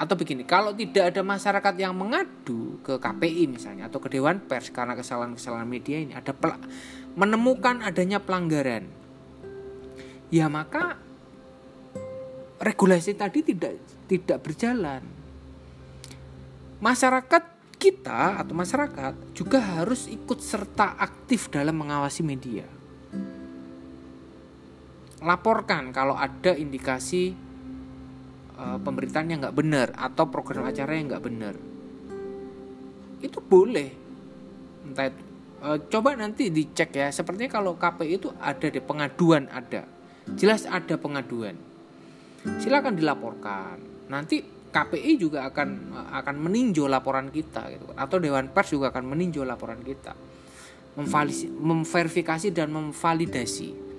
atau 0.00 0.16
begini, 0.16 0.48
kalau 0.48 0.72
tidak 0.72 1.12
ada 1.12 1.22
masyarakat 1.22 1.74
yang 1.76 1.92
mengadu 1.94 2.80
ke 2.82 2.96
KPI 2.98 3.46
misalnya 3.46 3.86
atau 3.86 4.00
ke 4.02 4.08
Dewan 4.10 4.42
Pers 4.42 4.72
karena 4.72 4.96
kesalahan-kesalahan 4.96 5.68
media 5.68 6.00
ini 6.02 6.16
ada 6.16 6.32
menemukan 7.14 7.84
adanya 7.84 8.16
pelanggaran, 8.16 8.88
ya 10.32 10.48
maka 10.48 10.96
regulasi 12.58 13.12
tadi 13.12 13.44
tidak 13.44 13.76
tidak 14.08 14.40
berjalan. 14.40 15.04
Masyarakat 16.80 17.76
kita 17.76 18.40
atau 18.40 18.56
masyarakat 18.56 19.36
juga 19.36 19.60
harus 19.60 20.08
ikut 20.08 20.40
serta 20.40 20.96
aktif 20.96 21.52
dalam 21.52 21.76
mengawasi 21.76 22.24
media. 22.24 22.79
Laporkan 25.20 25.92
kalau 25.92 26.16
ada 26.16 26.56
indikasi 26.56 27.36
uh, 28.56 28.78
pemberitaan 28.80 29.28
yang 29.28 29.40
nggak 29.44 29.56
benar 29.56 29.88
atau 29.96 30.28
program 30.28 30.68
acara 30.68 30.96
yang 30.96 31.12
nggak 31.12 31.24
benar. 31.24 31.54
Itu 33.20 33.44
boleh. 33.44 33.90
Entah 34.88 35.12
itu, 35.12 35.22
uh, 35.60 35.78
coba 35.92 36.16
nanti 36.16 36.48
dicek 36.48 36.96
ya. 36.96 37.08
Sepertinya 37.12 37.52
kalau 37.52 37.76
KPI 37.76 38.16
itu 38.16 38.32
ada 38.40 38.68
di 38.68 38.80
pengaduan 38.80 39.48
ada. 39.52 39.84
Jelas 40.36 40.64
ada 40.64 40.96
pengaduan. 40.96 41.56
Silakan 42.60 42.96
dilaporkan. 42.96 44.08
Nanti 44.08 44.40
KPI 44.70 45.18
juga 45.18 45.50
akan 45.50 45.68
akan 46.22 46.34
meninjau 46.38 46.86
laporan 46.86 47.28
kita 47.34 47.74
gitu 47.74 47.90
atau 47.98 48.16
Dewan 48.22 48.54
Pers 48.54 48.70
juga 48.70 48.94
akan 48.94 49.02
meninjau 49.02 49.42
laporan 49.42 49.82
kita 49.82 50.14
memverifikasi 51.58 52.54
dan 52.54 52.70
memvalidasi 52.70 53.89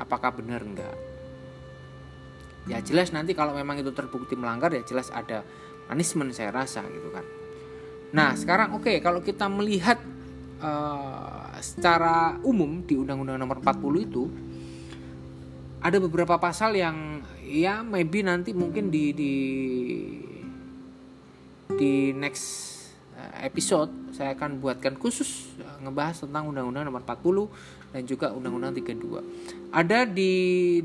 apakah 0.00 0.32
benar 0.36 0.62
enggak 0.64 0.96
ya 2.70 2.78
jelas 2.78 3.10
nanti 3.10 3.34
kalau 3.34 3.56
memang 3.58 3.82
itu 3.82 3.90
terbukti 3.90 4.38
melanggar 4.38 4.70
ya 4.70 4.86
jelas 4.86 5.10
ada 5.10 5.42
punishment 5.90 6.30
saya 6.30 6.54
rasa 6.54 6.86
gitu 6.86 7.10
kan 7.10 7.26
nah 8.12 8.36
sekarang 8.38 8.76
oke 8.76 8.86
okay, 8.86 8.96
kalau 9.02 9.18
kita 9.24 9.50
melihat 9.50 9.98
uh, 10.62 11.58
secara 11.58 12.38
umum 12.46 12.84
di 12.86 12.94
Undang-Undang 12.98 13.38
Nomor 13.40 13.58
40 13.64 14.08
itu 14.08 14.24
ada 15.82 15.98
beberapa 15.98 16.38
pasal 16.38 16.78
yang 16.78 17.26
ya 17.42 17.82
maybe 17.82 18.22
nanti 18.22 18.54
mungkin 18.54 18.86
di 18.86 19.10
di 19.10 19.34
di 21.74 22.14
next 22.14 22.78
eh, 23.18 23.50
episode 23.50 23.90
saya 24.14 24.38
akan 24.38 24.62
buatkan 24.62 24.94
khusus 24.94 25.50
eh, 25.58 25.76
ngebahas 25.82 26.22
tentang 26.22 26.54
Undang-Undang 26.54 26.86
Nomor 26.86 27.02
40 27.02 27.92
dan 27.92 28.02
juga 28.06 28.30
Undang-Undang 28.30 28.78
32. 28.78 29.61
Ada 29.72 30.04
di 30.04 30.32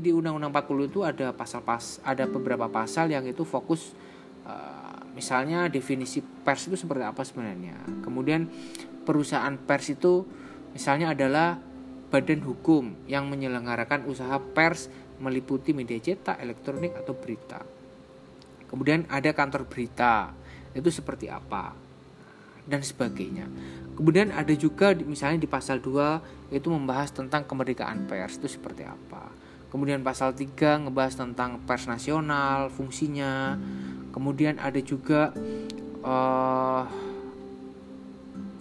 di 0.00 0.10
Undang-Undang 0.16 0.64
40 0.64 0.88
itu 0.88 1.00
ada 1.04 1.36
pasal 1.36 1.60
pas 1.60 2.00
ada 2.00 2.24
beberapa 2.24 2.72
pasal 2.72 3.12
yang 3.12 3.28
itu 3.28 3.44
fokus 3.44 3.92
uh, 4.48 5.04
misalnya 5.12 5.68
definisi 5.68 6.24
pers 6.24 6.72
itu 6.72 6.76
seperti 6.80 7.04
apa 7.04 7.20
sebenarnya. 7.20 7.76
Kemudian 8.00 8.48
perusahaan 9.04 9.52
pers 9.60 9.92
itu 9.92 10.24
misalnya 10.72 11.12
adalah 11.12 11.60
badan 12.08 12.40
hukum 12.40 12.96
yang 13.04 13.28
menyelenggarakan 13.28 14.08
usaha 14.08 14.40
pers 14.40 14.88
meliputi 15.20 15.76
media 15.76 16.00
cetak, 16.00 16.40
elektronik 16.40 16.96
atau 16.96 17.12
berita. 17.12 17.60
Kemudian 18.72 19.04
ada 19.12 19.36
kantor 19.36 19.68
berita, 19.68 20.32
itu 20.72 20.88
seperti 20.88 21.28
apa 21.28 21.87
dan 22.68 22.84
sebagainya. 22.84 23.48
Kemudian 23.96 24.30
ada 24.30 24.54
juga 24.54 24.94
misalnya 24.94 25.42
di 25.42 25.50
pasal 25.50 25.82
2 25.82 26.54
itu 26.54 26.68
membahas 26.70 27.10
tentang 27.10 27.48
kemerdekaan 27.48 28.06
pers 28.06 28.38
itu 28.38 28.46
seperti 28.46 28.86
apa. 28.86 29.32
Kemudian 29.72 30.06
pasal 30.06 30.36
3 30.36 30.86
ngebahas 30.86 31.18
tentang 31.18 31.58
pers 31.66 31.90
nasional, 31.90 32.70
fungsinya. 32.70 33.58
Kemudian 34.14 34.62
ada 34.62 34.78
juga 34.78 35.34
uh, 36.06 36.84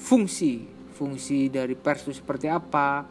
fungsi, 0.02 0.66
fungsi 0.98 1.54
dari 1.54 1.78
pers 1.78 2.10
itu 2.10 2.18
seperti 2.18 2.50
apa 2.50 3.06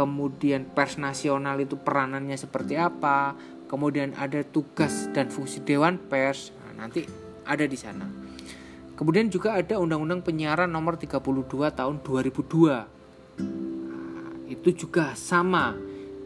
kemudian 0.00 0.66
pers 0.70 0.96
nasional 0.96 1.58
itu 1.58 1.74
peranannya 1.76 2.38
seperti 2.38 2.78
apa, 2.78 3.34
kemudian 3.66 4.14
ada 4.16 4.42
tugas 4.46 5.10
dan 5.10 5.28
fungsi 5.28 5.62
dewan 5.62 5.98
pers, 5.98 6.54
nah, 6.62 6.86
nanti 6.86 7.04
ada 7.44 7.66
di 7.66 7.78
sana. 7.78 8.06
Kemudian 9.00 9.32
juga 9.32 9.56
ada 9.56 9.80
Undang-Undang 9.80 10.28
Penyiaran 10.28 10.68
Nomor 10.68 11.00
32 11.00 11.48
Tahun 11.72 11.96
2002. 12.04 12.84
Nah, 13.40 14.28
itu 14.44 14.68
juga 14.76 15.16
sama. 15.16 15.72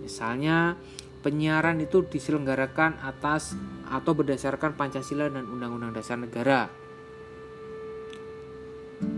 Misalnya 0.03 0.75
penyiaran 1.23 1.79
itu 1.79 2.03
diselenggarakan 2.03 2.99
atas 2.99 3.55
atau 3.87 4.11
berdasarkan 4.19 4.75
Pancasila 4.75 5.31
dan 5.31 5.47
Undang-Undang 5.47 5.95
Dasar 5.95 6.19
Negara 6.19 6.67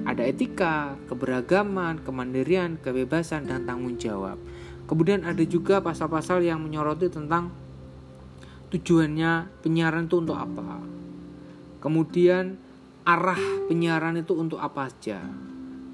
ada 0.06 0.22
etika, 0.22 0.94
keberagaman, 1.10 2.00
kemandirian, 2.02 2.78
kebebasan, 2.80 3.46
dan 3.50 3.66
tanggung 3.66 3.98
jawab. 3.98 4.38
Kemudian 4.86 5.26
ada 5.26 5.42
juga 5.42 5.82
pasal-pasal 5.82 6.46
yang 6.46 6.62
menyoroti 6.62 7.10
tentang 7.10 7.50
tujuannya 8.70 9.50
penyiaran 9.66 10.06
itu 10.06 10.22
untuk 10.22 10.38
apa. 10.38 10.78
Kemudian 11.82 12.58
arah 13.06 13.38
penyiaran 13.70 14.18
itu 14.18 14.34
untuk 14.34 14.58
apa 14.58 14.90
saja. 14.90 15.22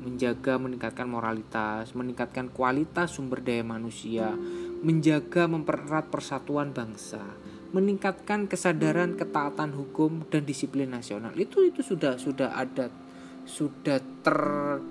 Menjaga 0.02 0.58
meningkatkan 0.58 1.06
moralitas, 1.06 1.94
meningkatkan 1.94 2.50
kualitas 2.50 3.14
sumber 3.14 3.38
daya 3.38 3.62
manusia, 3.62 4.34
menjaga 4.82 5.46
mempererat 5.46 6.10
persatuan 6.10 6.74
bangsa, 6.74 7.22
meningkatkan 7.70 8.50
kesadaran 8.50 9.14
ketaatan 9.14 9.70
hukum 9.70 10.26
dan 10.26 10.42
disiplin 10.42 10.90
nasional. 10.90 11.30
Itu 11.38 11.62
itu 11.62 11.86
sudah 11.86 12.18
sudah 12.18 12.58
ada 12.58 12.90
sudah 13.46 14.02
ter 14.26 14.38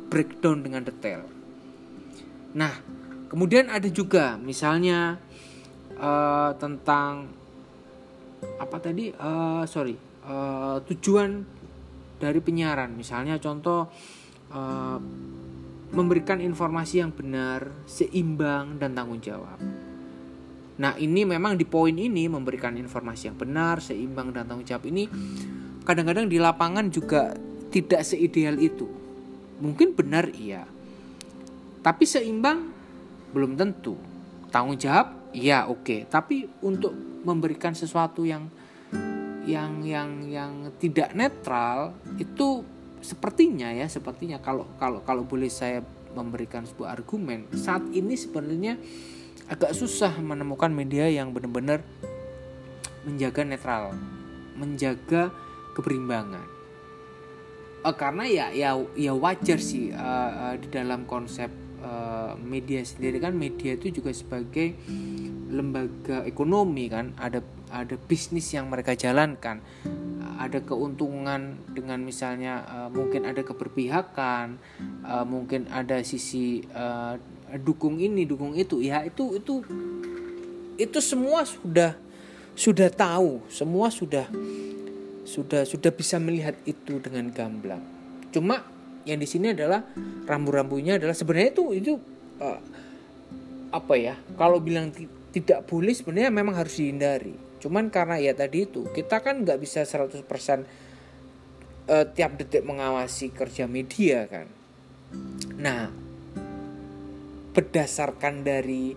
breakdown 0.08 0.64
dengan 0.64 0.88
detail. 0.88 1.28
Nah, 2.56 2.72
kemudian 3.28 3.68
ada 3.68 3.88
juga 3.92 4.40
misalnya 4.40 5.20
uh, 6.00 6.56
tentang 6.56 7.28
apa 8.64 8.78
tadi? 8.80 9.12
Uh, 9.12 9.68
sorry, 9.68 10.00
uh, 10.24 10.80
tujuan 10.88 11.60
dari 12.22 12.38
penyiaran. 12.38 12.94
Misalnya 12.94 13.42
contoh 13.42 13.90
uh, 14.54 14.98
memberikan 15.92 16.38
informasi 16.38 17.02
yang 17.02 17.12
benar, 17.12 17.74
seimbang 17.90 18.78
dan 18.78 18.94
tanggung 18.94 19.20
jawab. 19.20 19.58
Nah, 20.82 20.94
ini 20.98 21.28
memang 21.28 21.58
di 21.58 21.66
poin 21.66 21.94
ini 21.94 22.30
memberikan 22.30 22.78
informasi 22.78 23.34
yang 23.34 23.38
benar, 23.38 23.82
seimbang 23.82 24.32
dan 24.32 24.46
tanggung 24.46 24.66
jawab 24.66 24.86
ini 24.88 25.10
kadang-kadang 25.82 26.30
di 26.30 26.38
lapangan 26.38 26.94
juga 26.94 27.34
tidak 27.74 28.06
seideal 28.06 28.62
itu. 28.62 28.86
Mungkin 29.62 29.98
benar 29.98 30.30
iya. 30.34 30.66
Tapi 31.82 32.04
seimbang 32.06 32.70
belum 33.34 33.58
tentu. 33.58 33.98
Tanggung 34.54 34.78
jawab 34.78 35.32
iya 35.32 35.66
oke, 35.68 35.84
okay. 35.84 36.00
tapi 36.06 36.44
untuk 36.62 36.92
memberikan 37.24 37.72
sesuatu 37.72 38.28
yang 38.28 38.52
yang 39.46 39.82
yang 39.82 40.30
yang 40.30 40.52
tidak 40.78 41.18
netral 41.18 41.98
itu 42.22 42.62
sepertinya 43.02 43.74
ya 43.74 43.90
sepertinya 43.90 44.38
kalau 44.38 44.70
kalau 44.78 45.02
kalau 45.02 45.26
boleh 45.26 45.50
saya 45.50 45.82
memberikan 46.14 46.68
sebuah 46.68 46.94
argumen 46.94 47.50
saat 47.58 47.82
ini 47.90 48.14
sebenarnya 48.14 48.78
agak 49.50 49.74
susah 49.74 50.14
menemukan 50.22 50.70
media 50.70 51.10
yang 51.10 51.34
benar-benar 51.34 51.82
menjaga 53.02 53.42
netral 53.42 53.98
menjaga 54.56 55.34
keberimbangan. 55.74 56.46
Uh, 57.82 57.96
karena 57.98 58.30
ya 58.30 58.46
ya 58.54 58.78
ya 58.94 59.14
wajar 59.18 59.58
sih 59.58 59.90
uh, 59.90 60.54
uh, 60.54 60.56
di 60.62 60.70
dalam 60.70 61.10
konsep 61.10 61.50
uh, 61.82 62.38
media 62.38 62.86
sendiri 62.86 63.18
kan 63.18 63.34
media 63.34 63.74
itu 63.74 63.90
juga 63.90 64.14
sebagai 64.14 64.78
lembaga 65.52 66.24
ekonomi 66.24 66.88
kan 66.88 67.12
ada 67.20 67.44
ada 67.72 67.96
bisnis 68.00 68.52
yang 68.56 68.72
mereka 68.72 68.96
jalankan 68.96 69.60
ada 70.42 70.58
keuntungan 70.66 71.62
dengan 71.70 72.02
misalnya 72.02 72.66
uh, 72.66 72.90
mungkin 72.90 73.30
ada 73.30 73.46
keberpihakan 73.46 74.58
uh, 75.06 75.22
mungkin 75.28 75.70
ada 75.70 76.02
sisi 76.02 76.66
uh, 76.74 77.14
dukung 77.62 78.02
ini 78.02 78.26
dukung 78.26 78.58
itu 78.58 78.82
ya 78.82 79.06
itu 79.06 79.38
itu 79.38 79.62
itu 80.82 80.98
semua 80.98 81.46
sudah 81.46 81.94
sudah 82.58 82.90
tahu 82.90 83.46
semua 83.54 83.94
sudah 83.94 84.26
sudah 85.32 85.64
sudah 85.64 85.92
bisa 85.94 86.18
melihat 86.18 86.58
itu 86.66 86.98
dengan 87.00 87.30
gamblang. 87.32 87.84
Cuma 88.34 88.66
yang 89.06 89.22
di 89.22 89.28
sini 89.30 89.54
adalah 89.54 89.86
rambu-rambunya 90.28 90.98
adalah 90.98 91.16
sebenarnya 91.16 91.50
itu 91.54 91.64
itu 91.78 91.94
uh, 92.42 92.60
apa 93.72 93.94
ya? 93.96 94.18
Kalau 94.36 94.60
bilang 94.60 94.92
tidak 95.32 95.68
boleh 95.68 95.96
sebenarnya 95.96 96.32
memang 96.32 96.56
harus 96.60 96.80
dihindari. 96.80 97.36
Cuman 97.64 97.88
karena 97.88 98.20
ya 98.20 98.36
tadi 98.36 98.68
itu 98.68 98.88
kita 98.92 99.24
kan 99.24 99.48
nggak 99.48 99.60
bisa 99.64 99.88
100% 99.88 100.20
uh, 101.88 102.06
tiap 102.12 102.32
detik 102.36 102.68
mengawasi 102.68 103.32
kerja 103.32 103.66
media 103.66 104.28
kan. 104.28 104.48
Nah, 105.60 105.92
berdasarkan 107.52 108.44
dari 108.44 108.96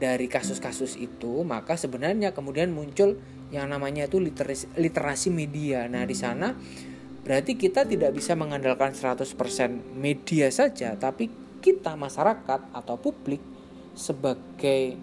dari 0.00 0.26
kasus-kasus 0.32 0.96
itu 0.96 1.44
maka 1.44 1.76
sebenarnya 1.76 2.32
kemudian 2.32 2.72
muncul 2.72 3.20
yang 3.50 3.66
namanya 3.68 4.06
itu 4.06 4.22
literasi, 4.22 4.70
literasi 4.78 5.28
media. 5.28 5.86
Nah, 5.90 6.06
di 6.06 6.14
sana 6.14 6.54
berarti 7.20 7.58
kita 7.58 7.84
tidak 7.84 8.16
bisa 8.16 8.32
mengandalkan 8.32 8.96
100% 8.96 9.36
media 9.98 10.48
saja, 10.48 10.96
tapi 10.96 11.28
kita 11.60 11.92
masyarakat 11.98 12.72
atau 12.72 12.96
publik 12.96 13.42
sebagai 13.92 14.96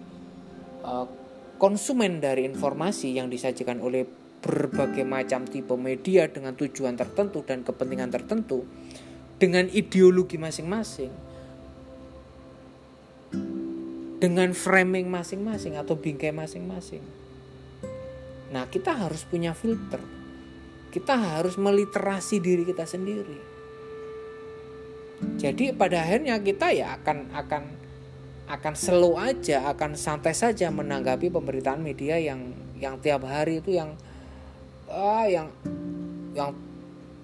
konsumen 1.58 2.22
dari 2.22 2.46
informasi 2.46 3.18
yang 3.18 3.26
disajikan 3.26 3.82
oleh 3.82 4.06
berbagai 4.38 5.02
macam 5.02 5.42
tipe 5.44 5.74
media 5.74 6.30
dengan 6.30 6.54
tujuan 6.54 6.94
tertentu 6.94 7.42
dan 7.42 7.66
kepentingan 7.66 8.10
tertentu 8.14 8.62
dengan 9.38 9.66
ideologi 9.70 10.38
masing-masing 10.38 11.10
dengan 14.18 14.50
framing 14.50 15.06
masing-masing 15.06 15.78
atau 15.78 15.94
bingkai 15.94 16.34
masing-masing. 16.34 17.02
Nah, 18.50 18.66
kita 18.66 19.06
harus 19.06 19.22
punya 19.22 19.54
filter. 19.54 20.02
Kita 20.90 21.14
harus 21.14 21.54
meliterasi 21.54 22.42
diri 22.42 22.66
kita 22.66 22.82
sendiri. 22.82 23.38
Jadi 25.38 25.74
pada 25.74 26.02
akhirnya 26.02 26.38
kita 26.42 26.70
ya 26.74 26.98
akan 26.98 27.34
akan 27.34 27.62
akan 28.48 28.74
slow 28.74 29.20
aja, 29.20 29.68
akan 29.68 29.92
santai 29.92 30.32
saja 30.32 30.72
menanggapi 30.72 31.28
pemberitaan 31.28 31.84
media 31.84 32.16
yang 32.16 32.56
yang 32.80 32.96
tiap 32.96 33.28
hari 33.28 33.60
itu 33.60 33.76
yang 33.76 33.92
ah 34.88 35.28
yang 35.28 35.52
yang 36.32 36.56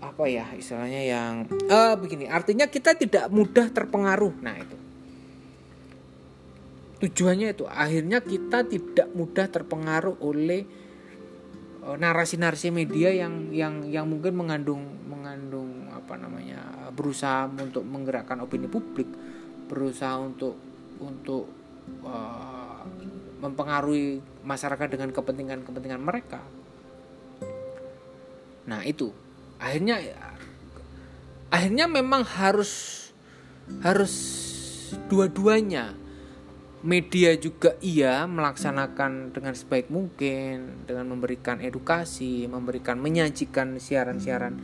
apa 0.04 0.24
ya 0.28 0.44
istilahnya 0.52 1.02
yang 1.08 1.34
uh, 1.72 1.96
begini. 1.96 2.28
Artinya 2.28 2.68
kita 2.68 2.92
tidak 2.92 3.32
mudah 3.32 3.72
terpengaruh. 3.72 4.36
Nah 4.44 4.56
itu. 4.60 4.76
Tujuannya 7.08 7.56
itu 7.56 7.64
akhirnya 7.64 8.20
kita 8.20 8.68
tidak 8.68 9.08
mudah 9.16 9.48
terpengaruh 9.48 10.20
oleh 10.20 10.68
uh, 11.88 11.96
narasi-narasi 11.96 12.68
media 12.68 13.16
yang 13.16 13.48
yang 13.48 13.88
yang 13.88 14.04
mungkin 14.04 14.36
mengandung 14.36 14.84
mengandung 15.08 15.88
apa 15.88 16.20
namanya 16.20 16.60
berusaha 16.92 17.48
untuk 17.48 17.80
menggerakkan 17.80 18.44
opini 18.44 18.68
publik 18.68 19.08
berusaha 19.72 20.20
untuk 20.20 20.73
untuk 21.04 21.44
uh, 22.00 22.82
mempengaruhi 23.44 24.24
masyarakat 24.40 24.88
dengan 24.88 25.12
kepentingan-kepentingan 25.12 26.00
mereka. 26.00 26.40
Nah 28.64 28.80
itu. 28.88 29.12
Akhirnya 29.60 30.00
akhirnya 31.52 31.86
memang 31.86 32.24
harus 32.24 33.04
harus 33.84 34.14
dua-duanya. 35.12 35.96
Media 36.84 37.32
juga 37.40 37.80
iya 37.80 38.28
melaksanakan 38.28 39.32
dengan 39.32 39.56
sebaik 39.56 39.88
mungkin 39.88 40.84
dengan 40.84 41.08
memberikan 41.16 41.56
edukasi, 41.64 42.44
memberikan 42.44 43.00
menyajikan 43.00 43.80
siaran-siaran 43.80 44.60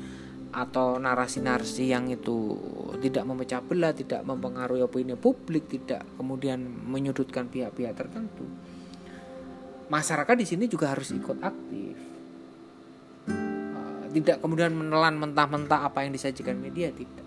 atau 0.51 0.99
narasi-narasi 0.99 1.95
yang 1.95 2.11
itu 2.11 2.59
tidak 2.99 3.23
memecah 3.23 3.63
belah, 3.63 3.95
tidak 3.95 4.27
mempengaruhi 4.27 4.83
opini 4.83 5.15
publik, 5.15 5.71
tidak 5.71 6.03
kemudian 6.19 6.59
menyudutkan 6.67 7.47
pihak-pihak 7.47 7.95
tertentu. 7.95 8.47
Masyarakat 9.91 10.35
di 10.39 10.47
sini 10.47 10.65
juga 10.67 10.91
harus 10.91 11.15
ikut 11.15 11.39
aktif. 11.39 11.95
Eh, 13.31 14.07
tidak 14.15 14.43
kemudian 14.43 14.75
menelan 14.75 15.19
mentah-mentah 15.19 15.87
apa 15.87 16.03
yang 16.03 16.15
disajikan 16.15 16.59
media, 16.59 16.91
tidak. 16.91 17.27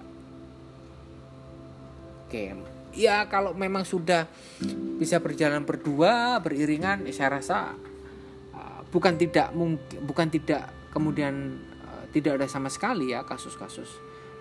Oke, 2.27 2.51
ya 2.93 3.25
kalau 3.31 3.55
memang 3.55 3.87
sudah 3.87 4.27
bisa 4.99 5.17
berjalan 5.17 5.65
berdua 5.65 6.37
beriringan 6.39 7.03
ya 7.09 7.13
saya 7.13 7.41
rasa 7.41 7.73
uh, 8.53 8.81
bukan 8.93 9.17
tidak 9.17 9.49
mungkin 9.51 10.01
bukan 10.05 10.29
tidak 10.29 10.69
kemudian 10.93 11.57
tidak 12.13 12.37
ada 12.37 12.47
sama 12.47 12.69
sekali 12.69 13.09
ya 13.09 13.25
kasus-kasus 13.25 13.89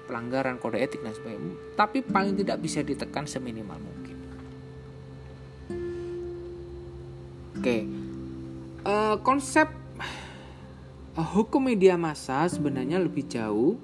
pelanggaran 0.04 0.60
kode 0.60 0.76
etik 0.76 1.00
dan 1.00 1.16
sebagainya. 1.16 1.56
Tapi 1.72 2.04
paling 2.04 2.36
tidak 2.36 2.60
bisa 2.60 2.84
ditekan 2.84 3.24
seminimal 3.24 3.80
mungkin. 3.80 4.16
Oke. 7.56 7.78
Uh, 8.82 9.16
konsep 9.24 9.70
uh, 11.16 11.28
hukum 11.32 11.70
media 11.70 11.96
massa 11.96 12.44
sebenarnya 12.50 12.98
lebih 12.98 13.24
jauh 13.30 13.78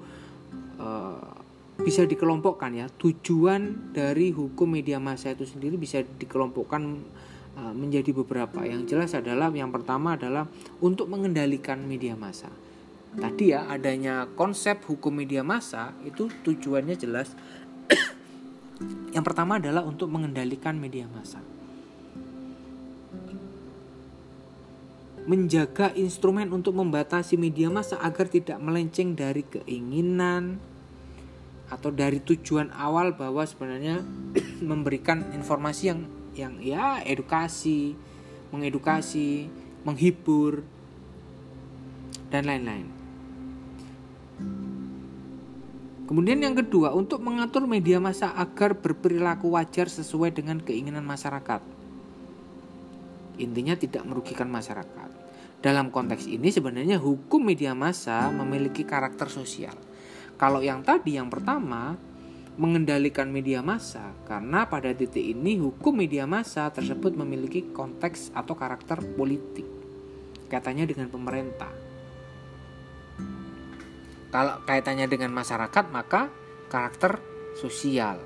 uh, 0.77 1.33
bisa 1.81 2.05
dikelompokkan 2.05 2.69
ya. 2.77 2.85
Tujuan 2.93 3.95
dari 3.95 4.29
hukum 4.29 4.69
media 4.69 5.01
massa 5.01 5.33
itu 5.33 5.49
sendiri 5.49 5.81
bisa 5.81 6.05
dikelompokkan 6.05 7.17
menjadi 7.59 8.15
beberapa. 8.15 8.63
Yang 8.63 8.95
jelas 8.95 9.11
adalah 9.11 9.51
yang 9.51 9.67
pertama 9.67 10.15
adalah 10.15 10.47
untuk 10.79 11.11
mengendalikan 11.11 11.83
media 11.83 12.15
massa 12.15 12.47
tadi 13.17 13.55
ya 13.55 13.65
adanya 13.65 14.29
konsep 14.37 14.85
hukum 14.85 15.17
media 15.17 15.41
massa 15.41 15.97
itu 16.05 16.29
tujuannya 16.45 16.93
jelas 16.93 17.33
yang 19.15 19.25
pertama 19.25 19.57
adalah 19.57 19.81
untuk 19.81 20.13
mengendalikan 20.13 20.77
media 20.77 21.09
massa 21.09 21.41
menjaga 25.29 25.93
instrumen 25.93 26.49
untuk 26.49 26.73
membatasi 26.73 27.37
media 27.37 27.69
massa 27.69 28.01
agar 28.01 28.25
tidak 28.29 28.57
melenceng 28.57 29.13
dari 29.13 29.45
keinginan 29.45 30.57
atau 31.69 31.93
dari 31.93 32.17
tujuan 32.17 32.73
awal 32.73 33.13
bahwa 33.13 33.45
sebenarnya 33.45 34.01
memberikan 34.69 35.29
informasi 35.37 35.93
yang 35.93 36.01
yang 36.33 36.53
ya 36.61 37.01
edukasi, 37.05 37.93
mengedukasi, 38.49 39.49
menghibur 39.85 40.65
dan 42.33 42.49
lain-lain. 42.49 42.98
Kemudian 46.09 46.41
yang 46.41 46.57
kedua, 46.57 46.89
untuk 46.97 47.21
mengatur 47.21 47.69
media 47.69 48.01
massa 48.01 48.33
agar 48.33 48.73
berperilaku 48.73 49.53
wajar 49.53 49.85
sesuai 49.85 50.33
dengan 50.33 50.57
keinginan 50.57 51.05
masyarakat. 51.05 51.61
Intinya 53.37 53.77
tidak 53.77 54.09
merugikan 54.09 54.49
masyarakat. 54.49 55.09
Dalam 55.61 55.93
konteks 55.93 56.25
ini 56.25 56.49
sebenarnya 56.49 56.97
hukum 56.97 57.45
media 57.45 57.77
massa 57.77 58.31
memiliki 58.33 58.87
karakter 58.87 59.27
sosial 59.27 59.75
kalau 60.39 60.63
yang 60.63 60.87
tadi 60.87 61.19
yang 61.19 61.27
pertama 61.27 61.99
mengendalikan 62.55 63.27
media 63.27 63.59
massa 63.59 64.15
karena 64.23 64.63
pada 64.71 64.95
titik 64.95 65.19
ini 65.19 65.59
hukum 65.59 65.91
media 65.91 66.23
massa 66.23 66.71
tersebut 66.71 67.11
memiliki 67.19 67.75
konteks 67.75 68.31
atau 68.31 68.55
karakter 68.55 69.03
politik 69.19 69.67
katanya 70.47 70.87
dengan 70.87 71.11
pemerintah. 71.11 71.88
Kalau 74.29 74.61
kaitannya 74.65 75.09
dengan 75.09 75.33
masyarakat 75.33 75.85
maka 75.89 76.29
karakter 76.69 77.17
sosial. 77.57 78.21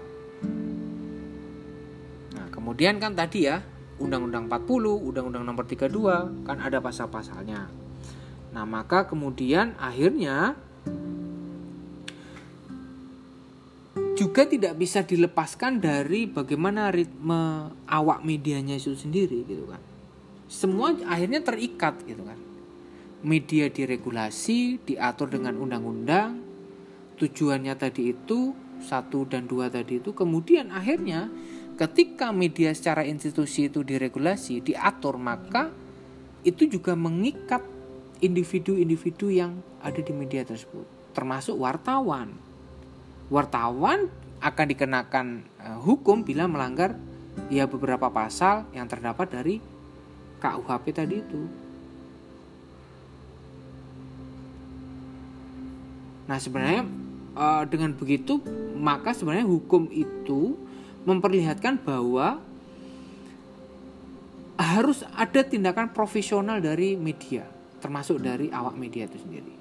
Nah, 2.36 2.48
kemudian 2.52 3.00
kan 3.00 3.16
tadi 3.16 3.48
ya 3.48 3.64
Undang-Undang 4.04 4.52
40, 4.52 5.00
Undang-Undang 5.00 5.44
Nomor 5.48 5.64
32 5.64 6.44
kan 6.44 6.58
ada 6.60 6.84
pasal-pasalnya. 6.84 7.72
Nah, 8.52 8.66
maka 8.68 9.08
kemudian 9.08 9.80
akhirnya 9.80 10.60
juga 14.14 14.46
tidak 14.46 14.78
bisa 14.78 15.02
dilepaskan 15.02 15.82
dari 15.82 16.30
bagaimana 16.30 16.94
ritme 16.94 17.74
awak 17.90 18.22
medianya 18.22 18.78
itu 18.78 18.94
sendiri 18.94 19.42
gitu 19.44 19.66
kan 19.66 19.82
semua 20.46 20.94
akhirnya 21.10 21.42
terikat 21.42 21.98
gitu 22.06 22.22
kan 22.22 22.38
media 23.24 23.72
diregulasi 23.72 24.84
diatur 24.84 25.32
dengan 25.32 25.56
undang-undang 25.58 26.44
tujuannya 27.18 27.74
tadi 27.80 28.12
itu 28.12 28.52
satu 28.84 29.24
dan 29.24 29.48
dua 29.48 29.72
tadi 29.72 30.04
itu 30.04 30.12
kemudian 30.12 30.70
akhirnya 30.76 31.32
ketika 31.80 32.36
media 32.36 32.76
secara 32.76 33.08
institusi 33.08 33.72
itu 33.72 33.82
diregulasi 33.82 34.60
diatur 34.60 35.16
maka 35.16 35.72
itu 36.44 36.68
juga 36.68 36.94
mengikat 37.00 37.64
individu-individu 38.20 39.32
yang 39.32 39.64
ada 39.80 40.04
di 40.04 40.12
media 40.12 40.44
tersebut 40.44 41.16
termasuk 41.16 41.56
wartawan 41.56 42.36
wartawan 43.32 44.12
akan 44.44 44.66
dikenakan 44.68 45.28
uh, 45.64 45.80
hukum 45.80 46.28
bila 46.28 46.52
melanggar 46.52 47.00
ya 47.48 47.64
beberapa 47.66 48.12
pasal 48.12 48.68
yang 48.76 48.92
terdapat 48.92 49.32
dari 49.32 49.56
KUHP 50.44 50.86
tadi 50.92 51.16
itu. 51.24 51.63
Nah, 56.24 56.38
sebenarnya 56.40 56.88
uh, 57.36 57.64
dengan 57.68 57.92
begitu 57.94 58.40
maka 58.78 59.16
sebenarnya 59.16 59.48
hukum 59.48 59.88
itu 59.92 60.60
memperlihatkan 61.08 61.80
bahwa 61.84 62.40
harus 64.60 65.04
ada 65.16 65.44
tindakan 65.44 65.92
profesional 65.92 66.60
dari 66.64 66.96
media, 66.96 67.48
termasuk 67.84 68.22
dari 68.22 68.48
awak 68.52 68.76
media 68.76 69.08
itu 69.08 69.20
sendiri. 69.20 69.54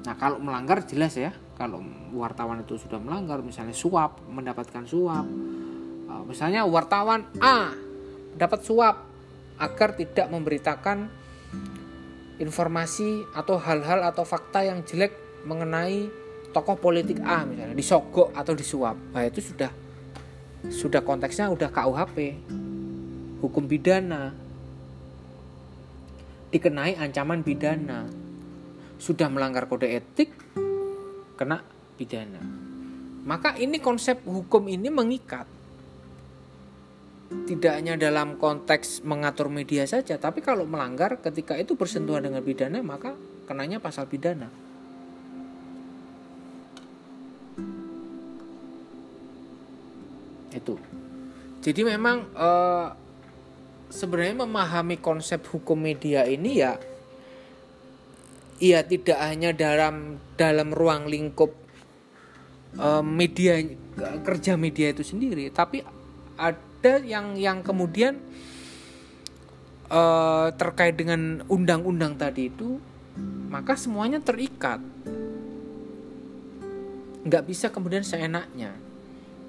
Nah 0.00 0.14
kalau 0.16 0.40
melanggar 0.40 0.82
jelas 0.88 1.14
ya 1.14 1.30
kalau 1.54 1.84
wartawan 2.16 2.64
itu 2.64 2.80
sudah 2.80 2.96
melanggar 2.96 3.44
misalnya 3.44 3.76
suap 3.76 4.18
mendapatkan 4.26 4.82
suap 4.88 5.22
uh, 6.08 6.24
misalnya 6.24 6.64
wartawan 6.64 7.28
A 7.38 7.70
dapat 8.34 8.64
suap 8.64 9.06
agar 9.60 9.92
tidak 9.94 10.26
memberitakan 10.32 11.19
informasi 12.40 13.28
atau 13.36 13.60
hal-hal 13.60 14.00
atau 14.08 14.24
fakta 14.24 14.64
yang 14.64 14.82
jelek 14.82 15.12
mengenai 15.44 16.08
tokoh 16.50 16.74
politik 16.80 17.20
A 17.22 17.46
misalnya 17.46 17.76
disogok 17.76 18.34
atau 18.34 18.56
disuap 18.56 18.96
nah 19.12 19.22
itu 19.22 19.38
sudah 19.44 19.70
sudah 20.66 21.00
konteksnya 21.04 21.52
udah 21.52 21.70
KUHP 21.70 22.16
hukum 23.44 23.64
pidana 23.70 24.34
dikenai 26.50 26.98
ancaman 26.98 27.46
pidana 27.46 28.10
sudah 29.00 29.32
melanggar 29.32 29.64
kode 29.64 29.88
etik 29.88 30.34
kena 31.40 31.64
pidana. 31.96 32.40
Maka 33.24 33.56
ini 33.56 33.80
konsep 33.80 34.20
hukum 34.28 34.68
ini 34.68 34.92
mengikat. 34.92 35.48
Tidak 37.30 37.70
hanya 37.70 37.94
dalam 37.94 38.42
konteks 38.42 39.06
mengatur 39.06 39.46
media 39.46 39.86
saja, 39.86 40.18
tapi 40.18 40.42
kalau 40.42 40.66
melanggar 40.66 41.22
ketika 41.22 41.54
itu 41.54 41.78
bersentuhan 41.78 42.26
dengan 42.26 42.42
pidana 42.42 42.82
maka 42.82 43.14
kenanya 43.46 43.78
pasal 43.78 44.10
pidana. 44.10 44.50
Itu. 50.50 50.74
Jadi 51.62 51.86
memang 51.86 52.26
uh, 52.34 52.90
sebenarnya 53.90 54.46
memahami 54.46 54.98
konsep 55.02 55.42
hukum 55.50 55.78
media 55.78 56.26
ini 56.26 56.62
ya 56.62 56.78
ia 58.62 58.86
tidak 58.86 59.18
hanya 59.18 59.50
dalam 59.50 60.22
dalam 60.38 60.70
ruang 60.70 61.10
lingkup 61.10 61.50
uh, 62.78 63.02
media 63.02 63.58
kerja 64.22 64.54
media 64.54 64.94
itu 64.94 65.02
sendiri 65.02 65.50
tapi 65.50 65.82
ada 66.38 66.69
yang 66.84 67.36
yang 67.36 67.60
kemudian 67.60 68.16
uh, 69.92 70.48
terkait 70.56 70.96
dengan 70.96 71.44
undang-undang 71.46 72.16
tadi 72.16 72.48
itu 72.48 72.80
maka 73.50 73.76
semuanya 73.76 74.22
terikat 74.22 74.80
nggak 77.20 77.44
bisa 77.44 77.68
kemudian 77.68 78.00
seenaknya 78.00 78.72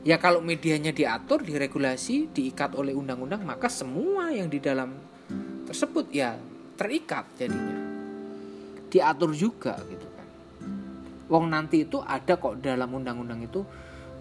Ya 0.01 0.17
kalau 0.17 0.41
medianya 0.41 0.89
diatur, 0.89 1.45
diregulasi, 1.45 2.33
diikat 2.33 2.73
oleh 2.73 2.97
undang-undang, 2.97 3.45
maka 3.45 3.69
semua 3.69 4.33
yang 4.33 4.49
di 4.49 4.57
dalam 4.57 4.97
tersebut 5.69 6.09
ya 6.09 6.41
terikat 6.73 7.29
jadinya. 7.37 7.77
Diatur 8.89 9.29
juga 9.37 9.77
gitu 9.85 10.07
kan. 10.09 10.27
Wong 11.29 11.53
nanti 11.53 11.85
itu 11.85 12.01
ada 12.01 12.33
kok 12.33 12.57
dalam 12.65 12.89
undang-undang 12.89 13.45
itu 13.45 13.61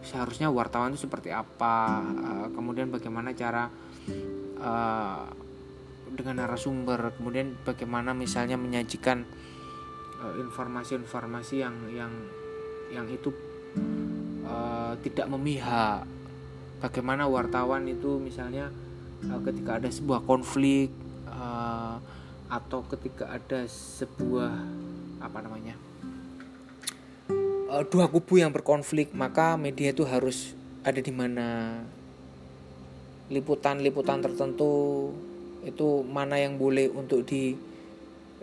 seharusnya 0.01 0.49
wartawan 0.49 0.93
itu 0.97 1.07
seperti 1.09 1.33
apa, 1.33 2.01
eh, 2.05 2.47
kemudian 2.57 2.89
bagaimana 2.89 3.37
cara 3.37 3.69
uh, 4.61 5.25
dengan 6.11 6.45
narasumber, 6.45 7.15
kemudian 7.17 7.55
bagaimana 7.63 8.17
misalnya 8.17 8.57
menyajikan 8.59 9.25
eh, 10.21 10.35
informasi-informasi 10.41 11.61
uh, 11.61 11.63
yang 11.65 11.77
yang 11.93 12.13
yang 12.91 13.07
itu 13.07 13.31
uh, 14.45 14.97
tidak 15.05 15.27
memihak. 15.31 16.05
Bagaimana 16.81 17.29
wartawan 17.29 17.85
itu 17.87 18.17
misalnya 18.17 18.73
uh, 19.29 19.41
ketika 19.45 19.79
ada 19.79 19.89
sebuah 19.93 20.25
konflik 20.25 20.89
uh, 21.29 22.01
atau 22.51 22.83
ketika 22.89 23.31
ada 23.31 23.69
sebuah 23.69 24.51
apa 25.21 25.39
namanya 25.45 25.90
uh, 27.71 27.85
dua 27.87 28.11
kubu 28.11 28.43
yang 28.43 28.51
berkonflik 28.51 29.15
maka 29.15 29.55
media 29.55 29.95
itu 29.95 30.03
harus 30.03 30.59
ada 30.83 30.99
di 30.99 31.15
mana 31.15 31.79
liputan-liputan 33.31 34.27
tertentu 34.27 35.09
itu 35.63 36.03
mana 36.03 36.41
yang 36.41 36.59
boleh 36.59 36.91
untuk 36.91 37.23
di, 37.23 37.55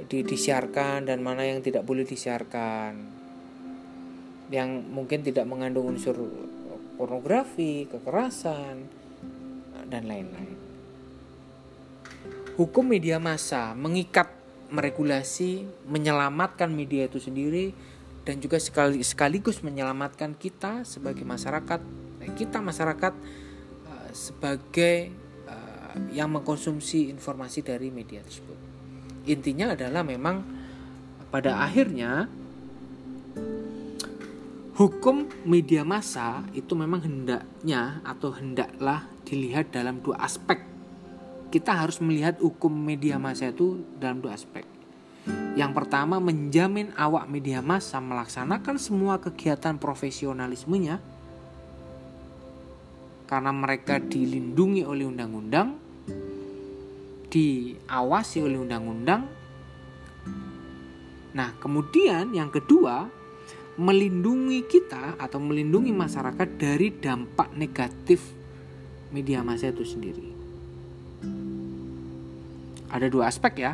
di 0.07 0.19
disiarkan 0.23 1.11
dan 1.11 1.19
mana 1.19 1.43
yang 1.43 1.59
tidak 1.59 1.83
boleh 1.83 2.07
disiarkan 2.07 3.17
yang 4.47 4.79
mungkin 4.87 5.27
tidak 5.27 5.43
mengandung 5.43 5.91
unsur 5.91 6.15
pornografi, 6.95 7.83
kekerasan, 7.91 8.87
dan 9.91 10.03
lain-lain. 10.07 10.55
Hukum 12.55 12.89
media 12.89 13.19
massa 13.21 13.75
mengikat, 13.77 14.31
meregulasi, 14.71 15.67
menyelamatkan 15.85 16.71
media 16.71 17.05
itu 17.05 17.21
sendiri, 17.21 17.75
dan 18.27 18.43
juga 18.43 18.59
sekali, 18.59 18.99
sekaligus 19.07 19.63
menyelamatkan 19.63 20.35
kita 20.35 20.83
sebagai 20.83 21.23
masyarakat, 21.23 21.79
eh, 22.19 22.31
kita 22.35 22.59
masyarakat 22.59 23.15
uh, 23.87 24.11
sebagai 24.11 25.15
uh, 25.47 25.95
yang 26.11 26.35
mengkonsumsi 26.35 27.07
informasi 27.07 27.63
dari 27.63 27.87
media 27.87 28.19
tersebut. 28.19 28.59
Intinya 29.31 29.71
adalah 29.71 30.03
memang 30.03 30.43
pada 31.31 31.63
akhirnya 31.63 32.27
hukum 34.75 35.31
media 35.47 35.87
massa 35.87 36.43
itu 36.51 36.75
memang 36.75 37.07
hendaknya 37.07 38.03
atau 38.03 38.35
hendaklah 38.35 39.07
dilihat 39.23 39.71
dalam 39.71 40.03
dua 40.03 40.19
aspek. 40.19 40.59
Kita 41.47 41.79
harus 41.79 42.03
melihat 42.03 42.43
hukum 42.43 42.75
media 42.75 43.15
massa 43.15 43.55
itu 43.55 43.87
dalam 43.95 44.19
dua 44.19 44.35
aspek. 44.35 44.76
Yang 45.57 45.71
pertama 45.73 46.21
menjamin 46.21 46.93
awak 46.93 47.25
media 47.25 47.65
massa 47.65 47.97
melaksanakan 47.97 48.77
semua 48.77 49.17
kegiatan 49.17 49.81
profesionalismenya 49.81 51.01
karena 53.27 53.51
mereka 53.51 53.99
dilindungi 53.99 54.87
oleh 54.87 55.03
undang-undang, 55.03 55.75
diawasi 57.27 58.37
oleh 58.39 58.61
undang-undang. 58.61 59.27
Nah, 61.35 61.49
kemudian 61.59 62.31
yang 62.31 62.47
kedua, 62.53 63.09
melindungi 63.77 64.65
kita 64.65 65.19
atau 65.21 65.37
melindungi 65.37 65.93
masyarakat 65.93 66.47
dari 66.57 66.89
dampak 66.97 67.53
negatif 67.53 68.21
media 69.13 69.45
massa 69.45 69.69
itu 69.69 69.85
sendiri. 69.85 70.25
Ada 72.87 73.11
dua 73.11 73.29
aspek 73.29 73.53
ya. 73.61 73.73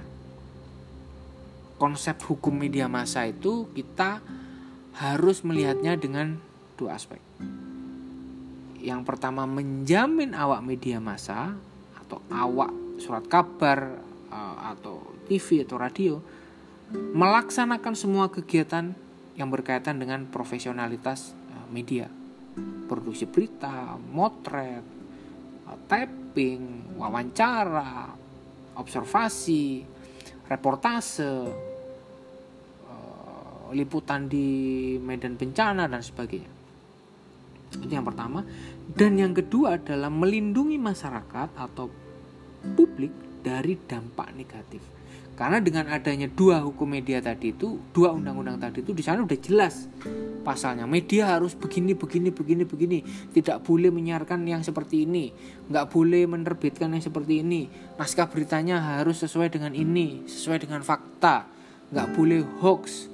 Konsep 1.78 2.22
hukum 2.24 2.54
media 2.54 2.86
massa 2.88 3.26
itu 3.28 3.68
kita 3.74 4.22
harus 4.94 5.42
melihatnya 5.42 5.98
dengan 5.98 6.38
dua 6.78 6.96
aspek. 6.96 7.20
Yang 8.84 9.02
pertama 9.08 9.48
menjamin 9.48 10.36
awak 10.36 10.62
media 10.62 11.00
massa 11.00 11.56
atau 11.98 12.20
awak 12.30 13.00
surat 13.02 13.26
kabar 13.26 14.00
eh, 14.30 14.58
atau 14.76 15.02
TV 15.26 15.64
atau 15.64 15.78
radio 15.80 16.20
melaksanakan 16.94 17.96
semua 17.98 18.30
kegiatan 18.30 18.94
yang 19.34 19.50
berkaitan 19.50 19.98
dengan 19.98 20.30
profesionalitas 20.30 21.34
eh, 21.50 21.68
media 21.74 22.06
produksi 22.86 23.26
berita, 23.26 23.98
motret, 24.14 24.86
eh, 25.66 25.80
tapping, 25.90 26.94
wawancara, 27.00 28.14
observasi, 28.78 29.93
reportase, 30.54 31.50
eh, 32.86 33.66
liputan 33.74 34.30
di 34.30 34.48
medan 35.02 35.34
bencana 35.34 35.90
dan 35.90 36.02
sebagainya. 36.06 36.52
Itu 37.74 37.90
yang 37.90 38.06
pertama. 38.06 38.46
Dan 38.86 39.18
yang 39.18 39.34
kedua 39.34 39.82
adalah 39.82 40.14
melindungi 40.14 40.78
masyarakat 40.78 41.50
atau 41.58 41.90
publik 42.78 43.42
dari 43.42 43.76
dampak 43.76 44.30
negatif. 44.38 44.82
Karena 45.34 45.58
dengan 45.58 45.90
adanya 45.90 46.30
dua 46.30 46.62
hukum 46.62 46.86
media 46.86 47.18
tadi 47.18 47.58
itu, 47.58 47.82
dua 47.90 48.14
undang-undang 48.14 48.62
tadi 48.62 48.86
itu 48.86 48.94
di 48.94 49.02
sana 49.02 49.26
udah 49.26 49.40
jelas 49.42 49.90
pasalnya. 50.46 50.86
Media 50.86 51.34
harus 51.34 51.58
begini, 51.58 51.98
begini, 51.98 52.30
begini, 52.30 52.64
begini. 52.70 53.00
Tidak 53.34 53.66
boleh 53.66 53.90
menyiarkan 53.90 54.46
yang 54.46 54.62
seperti 54.62 55.10
ini, 55.10 55.34
nggak 55.74 55.90
boleh 55.90 56.30
menerbitkan 56.30 56.94
yang 56.94 57.02
seperti 57.02 57.42
ini. 57.42 57.66
Naskah 57.98 58.30
beritanya 58.30 58.78
harus 58.78 59.26
sesuai 59.26 59.50
dengan 59.50 59.74
ini, 59.74 60.22
sesuai 60.30 60.70
dengan 60.70 60.86
fakta, 60.86 61.50
nggak 61.90 62.08
boleh 62.14 62.46
hoax. 62.62 63.10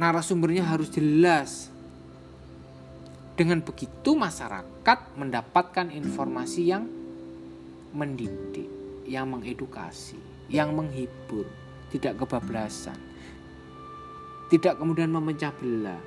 Narasumbernya 0.00 0.64
harus 0.64 0.88
jelas. 0.88 1.68
Dengan 3.36 3.64
begitu 3.64 4.16
masyarakat 4.16 4.98
mendapatkan 5.16 5.92
informasi 5.92 6.60
yang 6.72 6.84
mendidik, 7.96 8.68
yang 9.08 9.32
mengedukasi 9.32 10.29
yang 10.50 10.74
menghibur, 10.74 11.46
tidak 11.94 12.18
kebablasan, 12.18 12.98
tidak 14.50 14.74
kemudian 14.76 15.14
memecah 15.14 15.54
belah. 15.54 16.02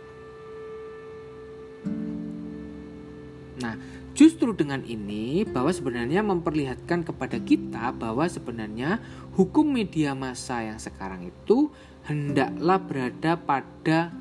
Nah, 3.63 3.79
justru 4.11 4.51
dengan 4.51 4.83
ini 4.83 5.47
bahwa 5.47 5.71
sebenarnya 5.71 6.19
memperlihatkan 6.19 7.07
kepada 7.07 7.39
kita 7.39 7.95
bahwa 7.95 8.27
sebenarnya 8.27 8.99
hukum 9.39 9.63
media 9.63 10.11
massa 10.11 10.59
yang 10.59 10.75
sekarang 10.75 11.31
itu 11.31 11.71
hendaklah 12.03 12.83
berada 12.83 13.39
pada 13.39 14.11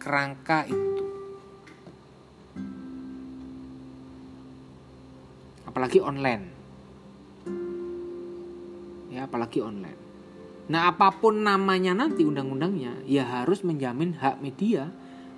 kerangka 0.00 0.64
itu. 0.64 1.04
Apalagi 5.68 6.00
online 6.00 6.55
ya 9.10 9.26
apalagi 9.26 9.62
online. 9.62 10.00
Nah, 10.66 10.90
apa 10.90 11.14
pun 11.14 11.46
namanya 11.46 11.94
nanti 11.94 12.26
undang-undangnya, 12.26 13.06
ya 13.06 13.22
harus 13.22 13.62
menjamin 13.62 14.18
hak 14.18 14.42
media 14.42 14.90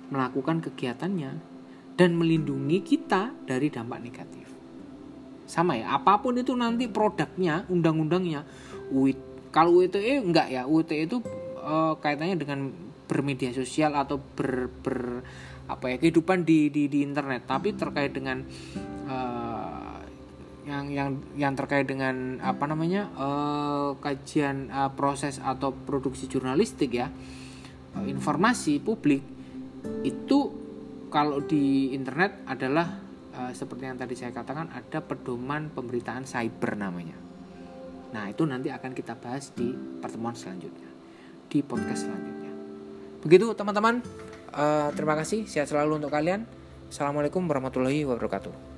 melakukan 0.09 0.57
kegiatannya 0.65 1.37
dan 1.93 2.09
melindungi 2.17 2.81
kita 2.81 3.29
dari 3.45 3.69
dampak 3.69 4.01
negatif. 4.01 4.49
Sama 5.45 5.77
ya, 5.77 5.93
apa 5.93 6.17
pun 6.17 6.41
itu 6.41 6.57
nanti 6.57 6.89
produknya, 6.89 7.69
undang-undangnya, 7.69 8.41
UIT 8.89 9.29
kalau 9.49 9.81
UITE 9.81 10.21
enggak 10.21 10.49
ya, 10.53 10.65
UITE 10.65 11.09
itu 11.09 11.17
uh, 11.61 11.97
kaitannya 11.97 12.37
dengan 12.37 12.69
bermedia 13.09 13.49
sosial 13.49 13.97
atau 13.97 14.21
ber, 14.21 14.69
ber 14.69 15.25
apa 15.69 15.85
ya 15.93 15.97
kehidupan 16.01 16.45
di 16.45 16.73
di, 16.73 16.89
di 16.89 17.05
internet 17.05 17.45
tapi 17.45 17.77
terkait 17.77 18.09
dengan 18.09 18.41
yang 20.69 20.85
yang 20.93 21.09
yang 21.33 21.53
terkait 21.57 21.89
dengan 21.89 22.37
apa 22.39 22.69
namanya 22.69 23.09
uh, 23.17 23.97
kajian 23.97 24.69
uh, 24.69 24.93
proses 24.93 25.41
atau 25.41 25.73
produksi 25.73 26.29
jurnalistik 26.29 26.93
ya 26.93 27.09
uh, 27.97 28.05
informasi 28.05 28.77
publik 28.79 29.25
itu 30.05 30.37
kalau 31.09 31.41
di 31.41 31.91
internet 31.97 32.45
adalah 32.45 33.01
uh, 33.33 33.51
seperti 33.51 33.89
yang 33.89 33.97
tadi 33.97 34.13
saya 34.13 34.29
katakan 34.29 34.69
ada 34.69 35.01
pedoman 35.01 35.73
pemberitaan 35.73 36.23
cyber 36.23 36.77
namanya. 36.77 37.17
Nah 38.13 38.29
itu 38.29 38.45
nanti 38.45 38.69
akan 38.69 38.93
kita 38.93 39.17
bahas 39.17 39.49
di 39.57 39.73
pertemuan 39.73 40.37
selanjutnya 40.37 40.89
di 41.49 41.65
podcast 41.65 42.05
selanjutnya. 42.05 42.53
Begitu 43.25 43.51
teman-teman. 43.57 44.05
Uh, 44.49 44.89
terima 44.93 45.17
kasih. 45.17 45.49
Sehat 45.49 45.69
selalu 45.69 46.01
untuk 46.01 46.13
kalian. 46.13 46.45
Assalamualaikum 46.89 47.45
warahmatullahi 47.45 48.05
wabarakatuh 48.05 48.68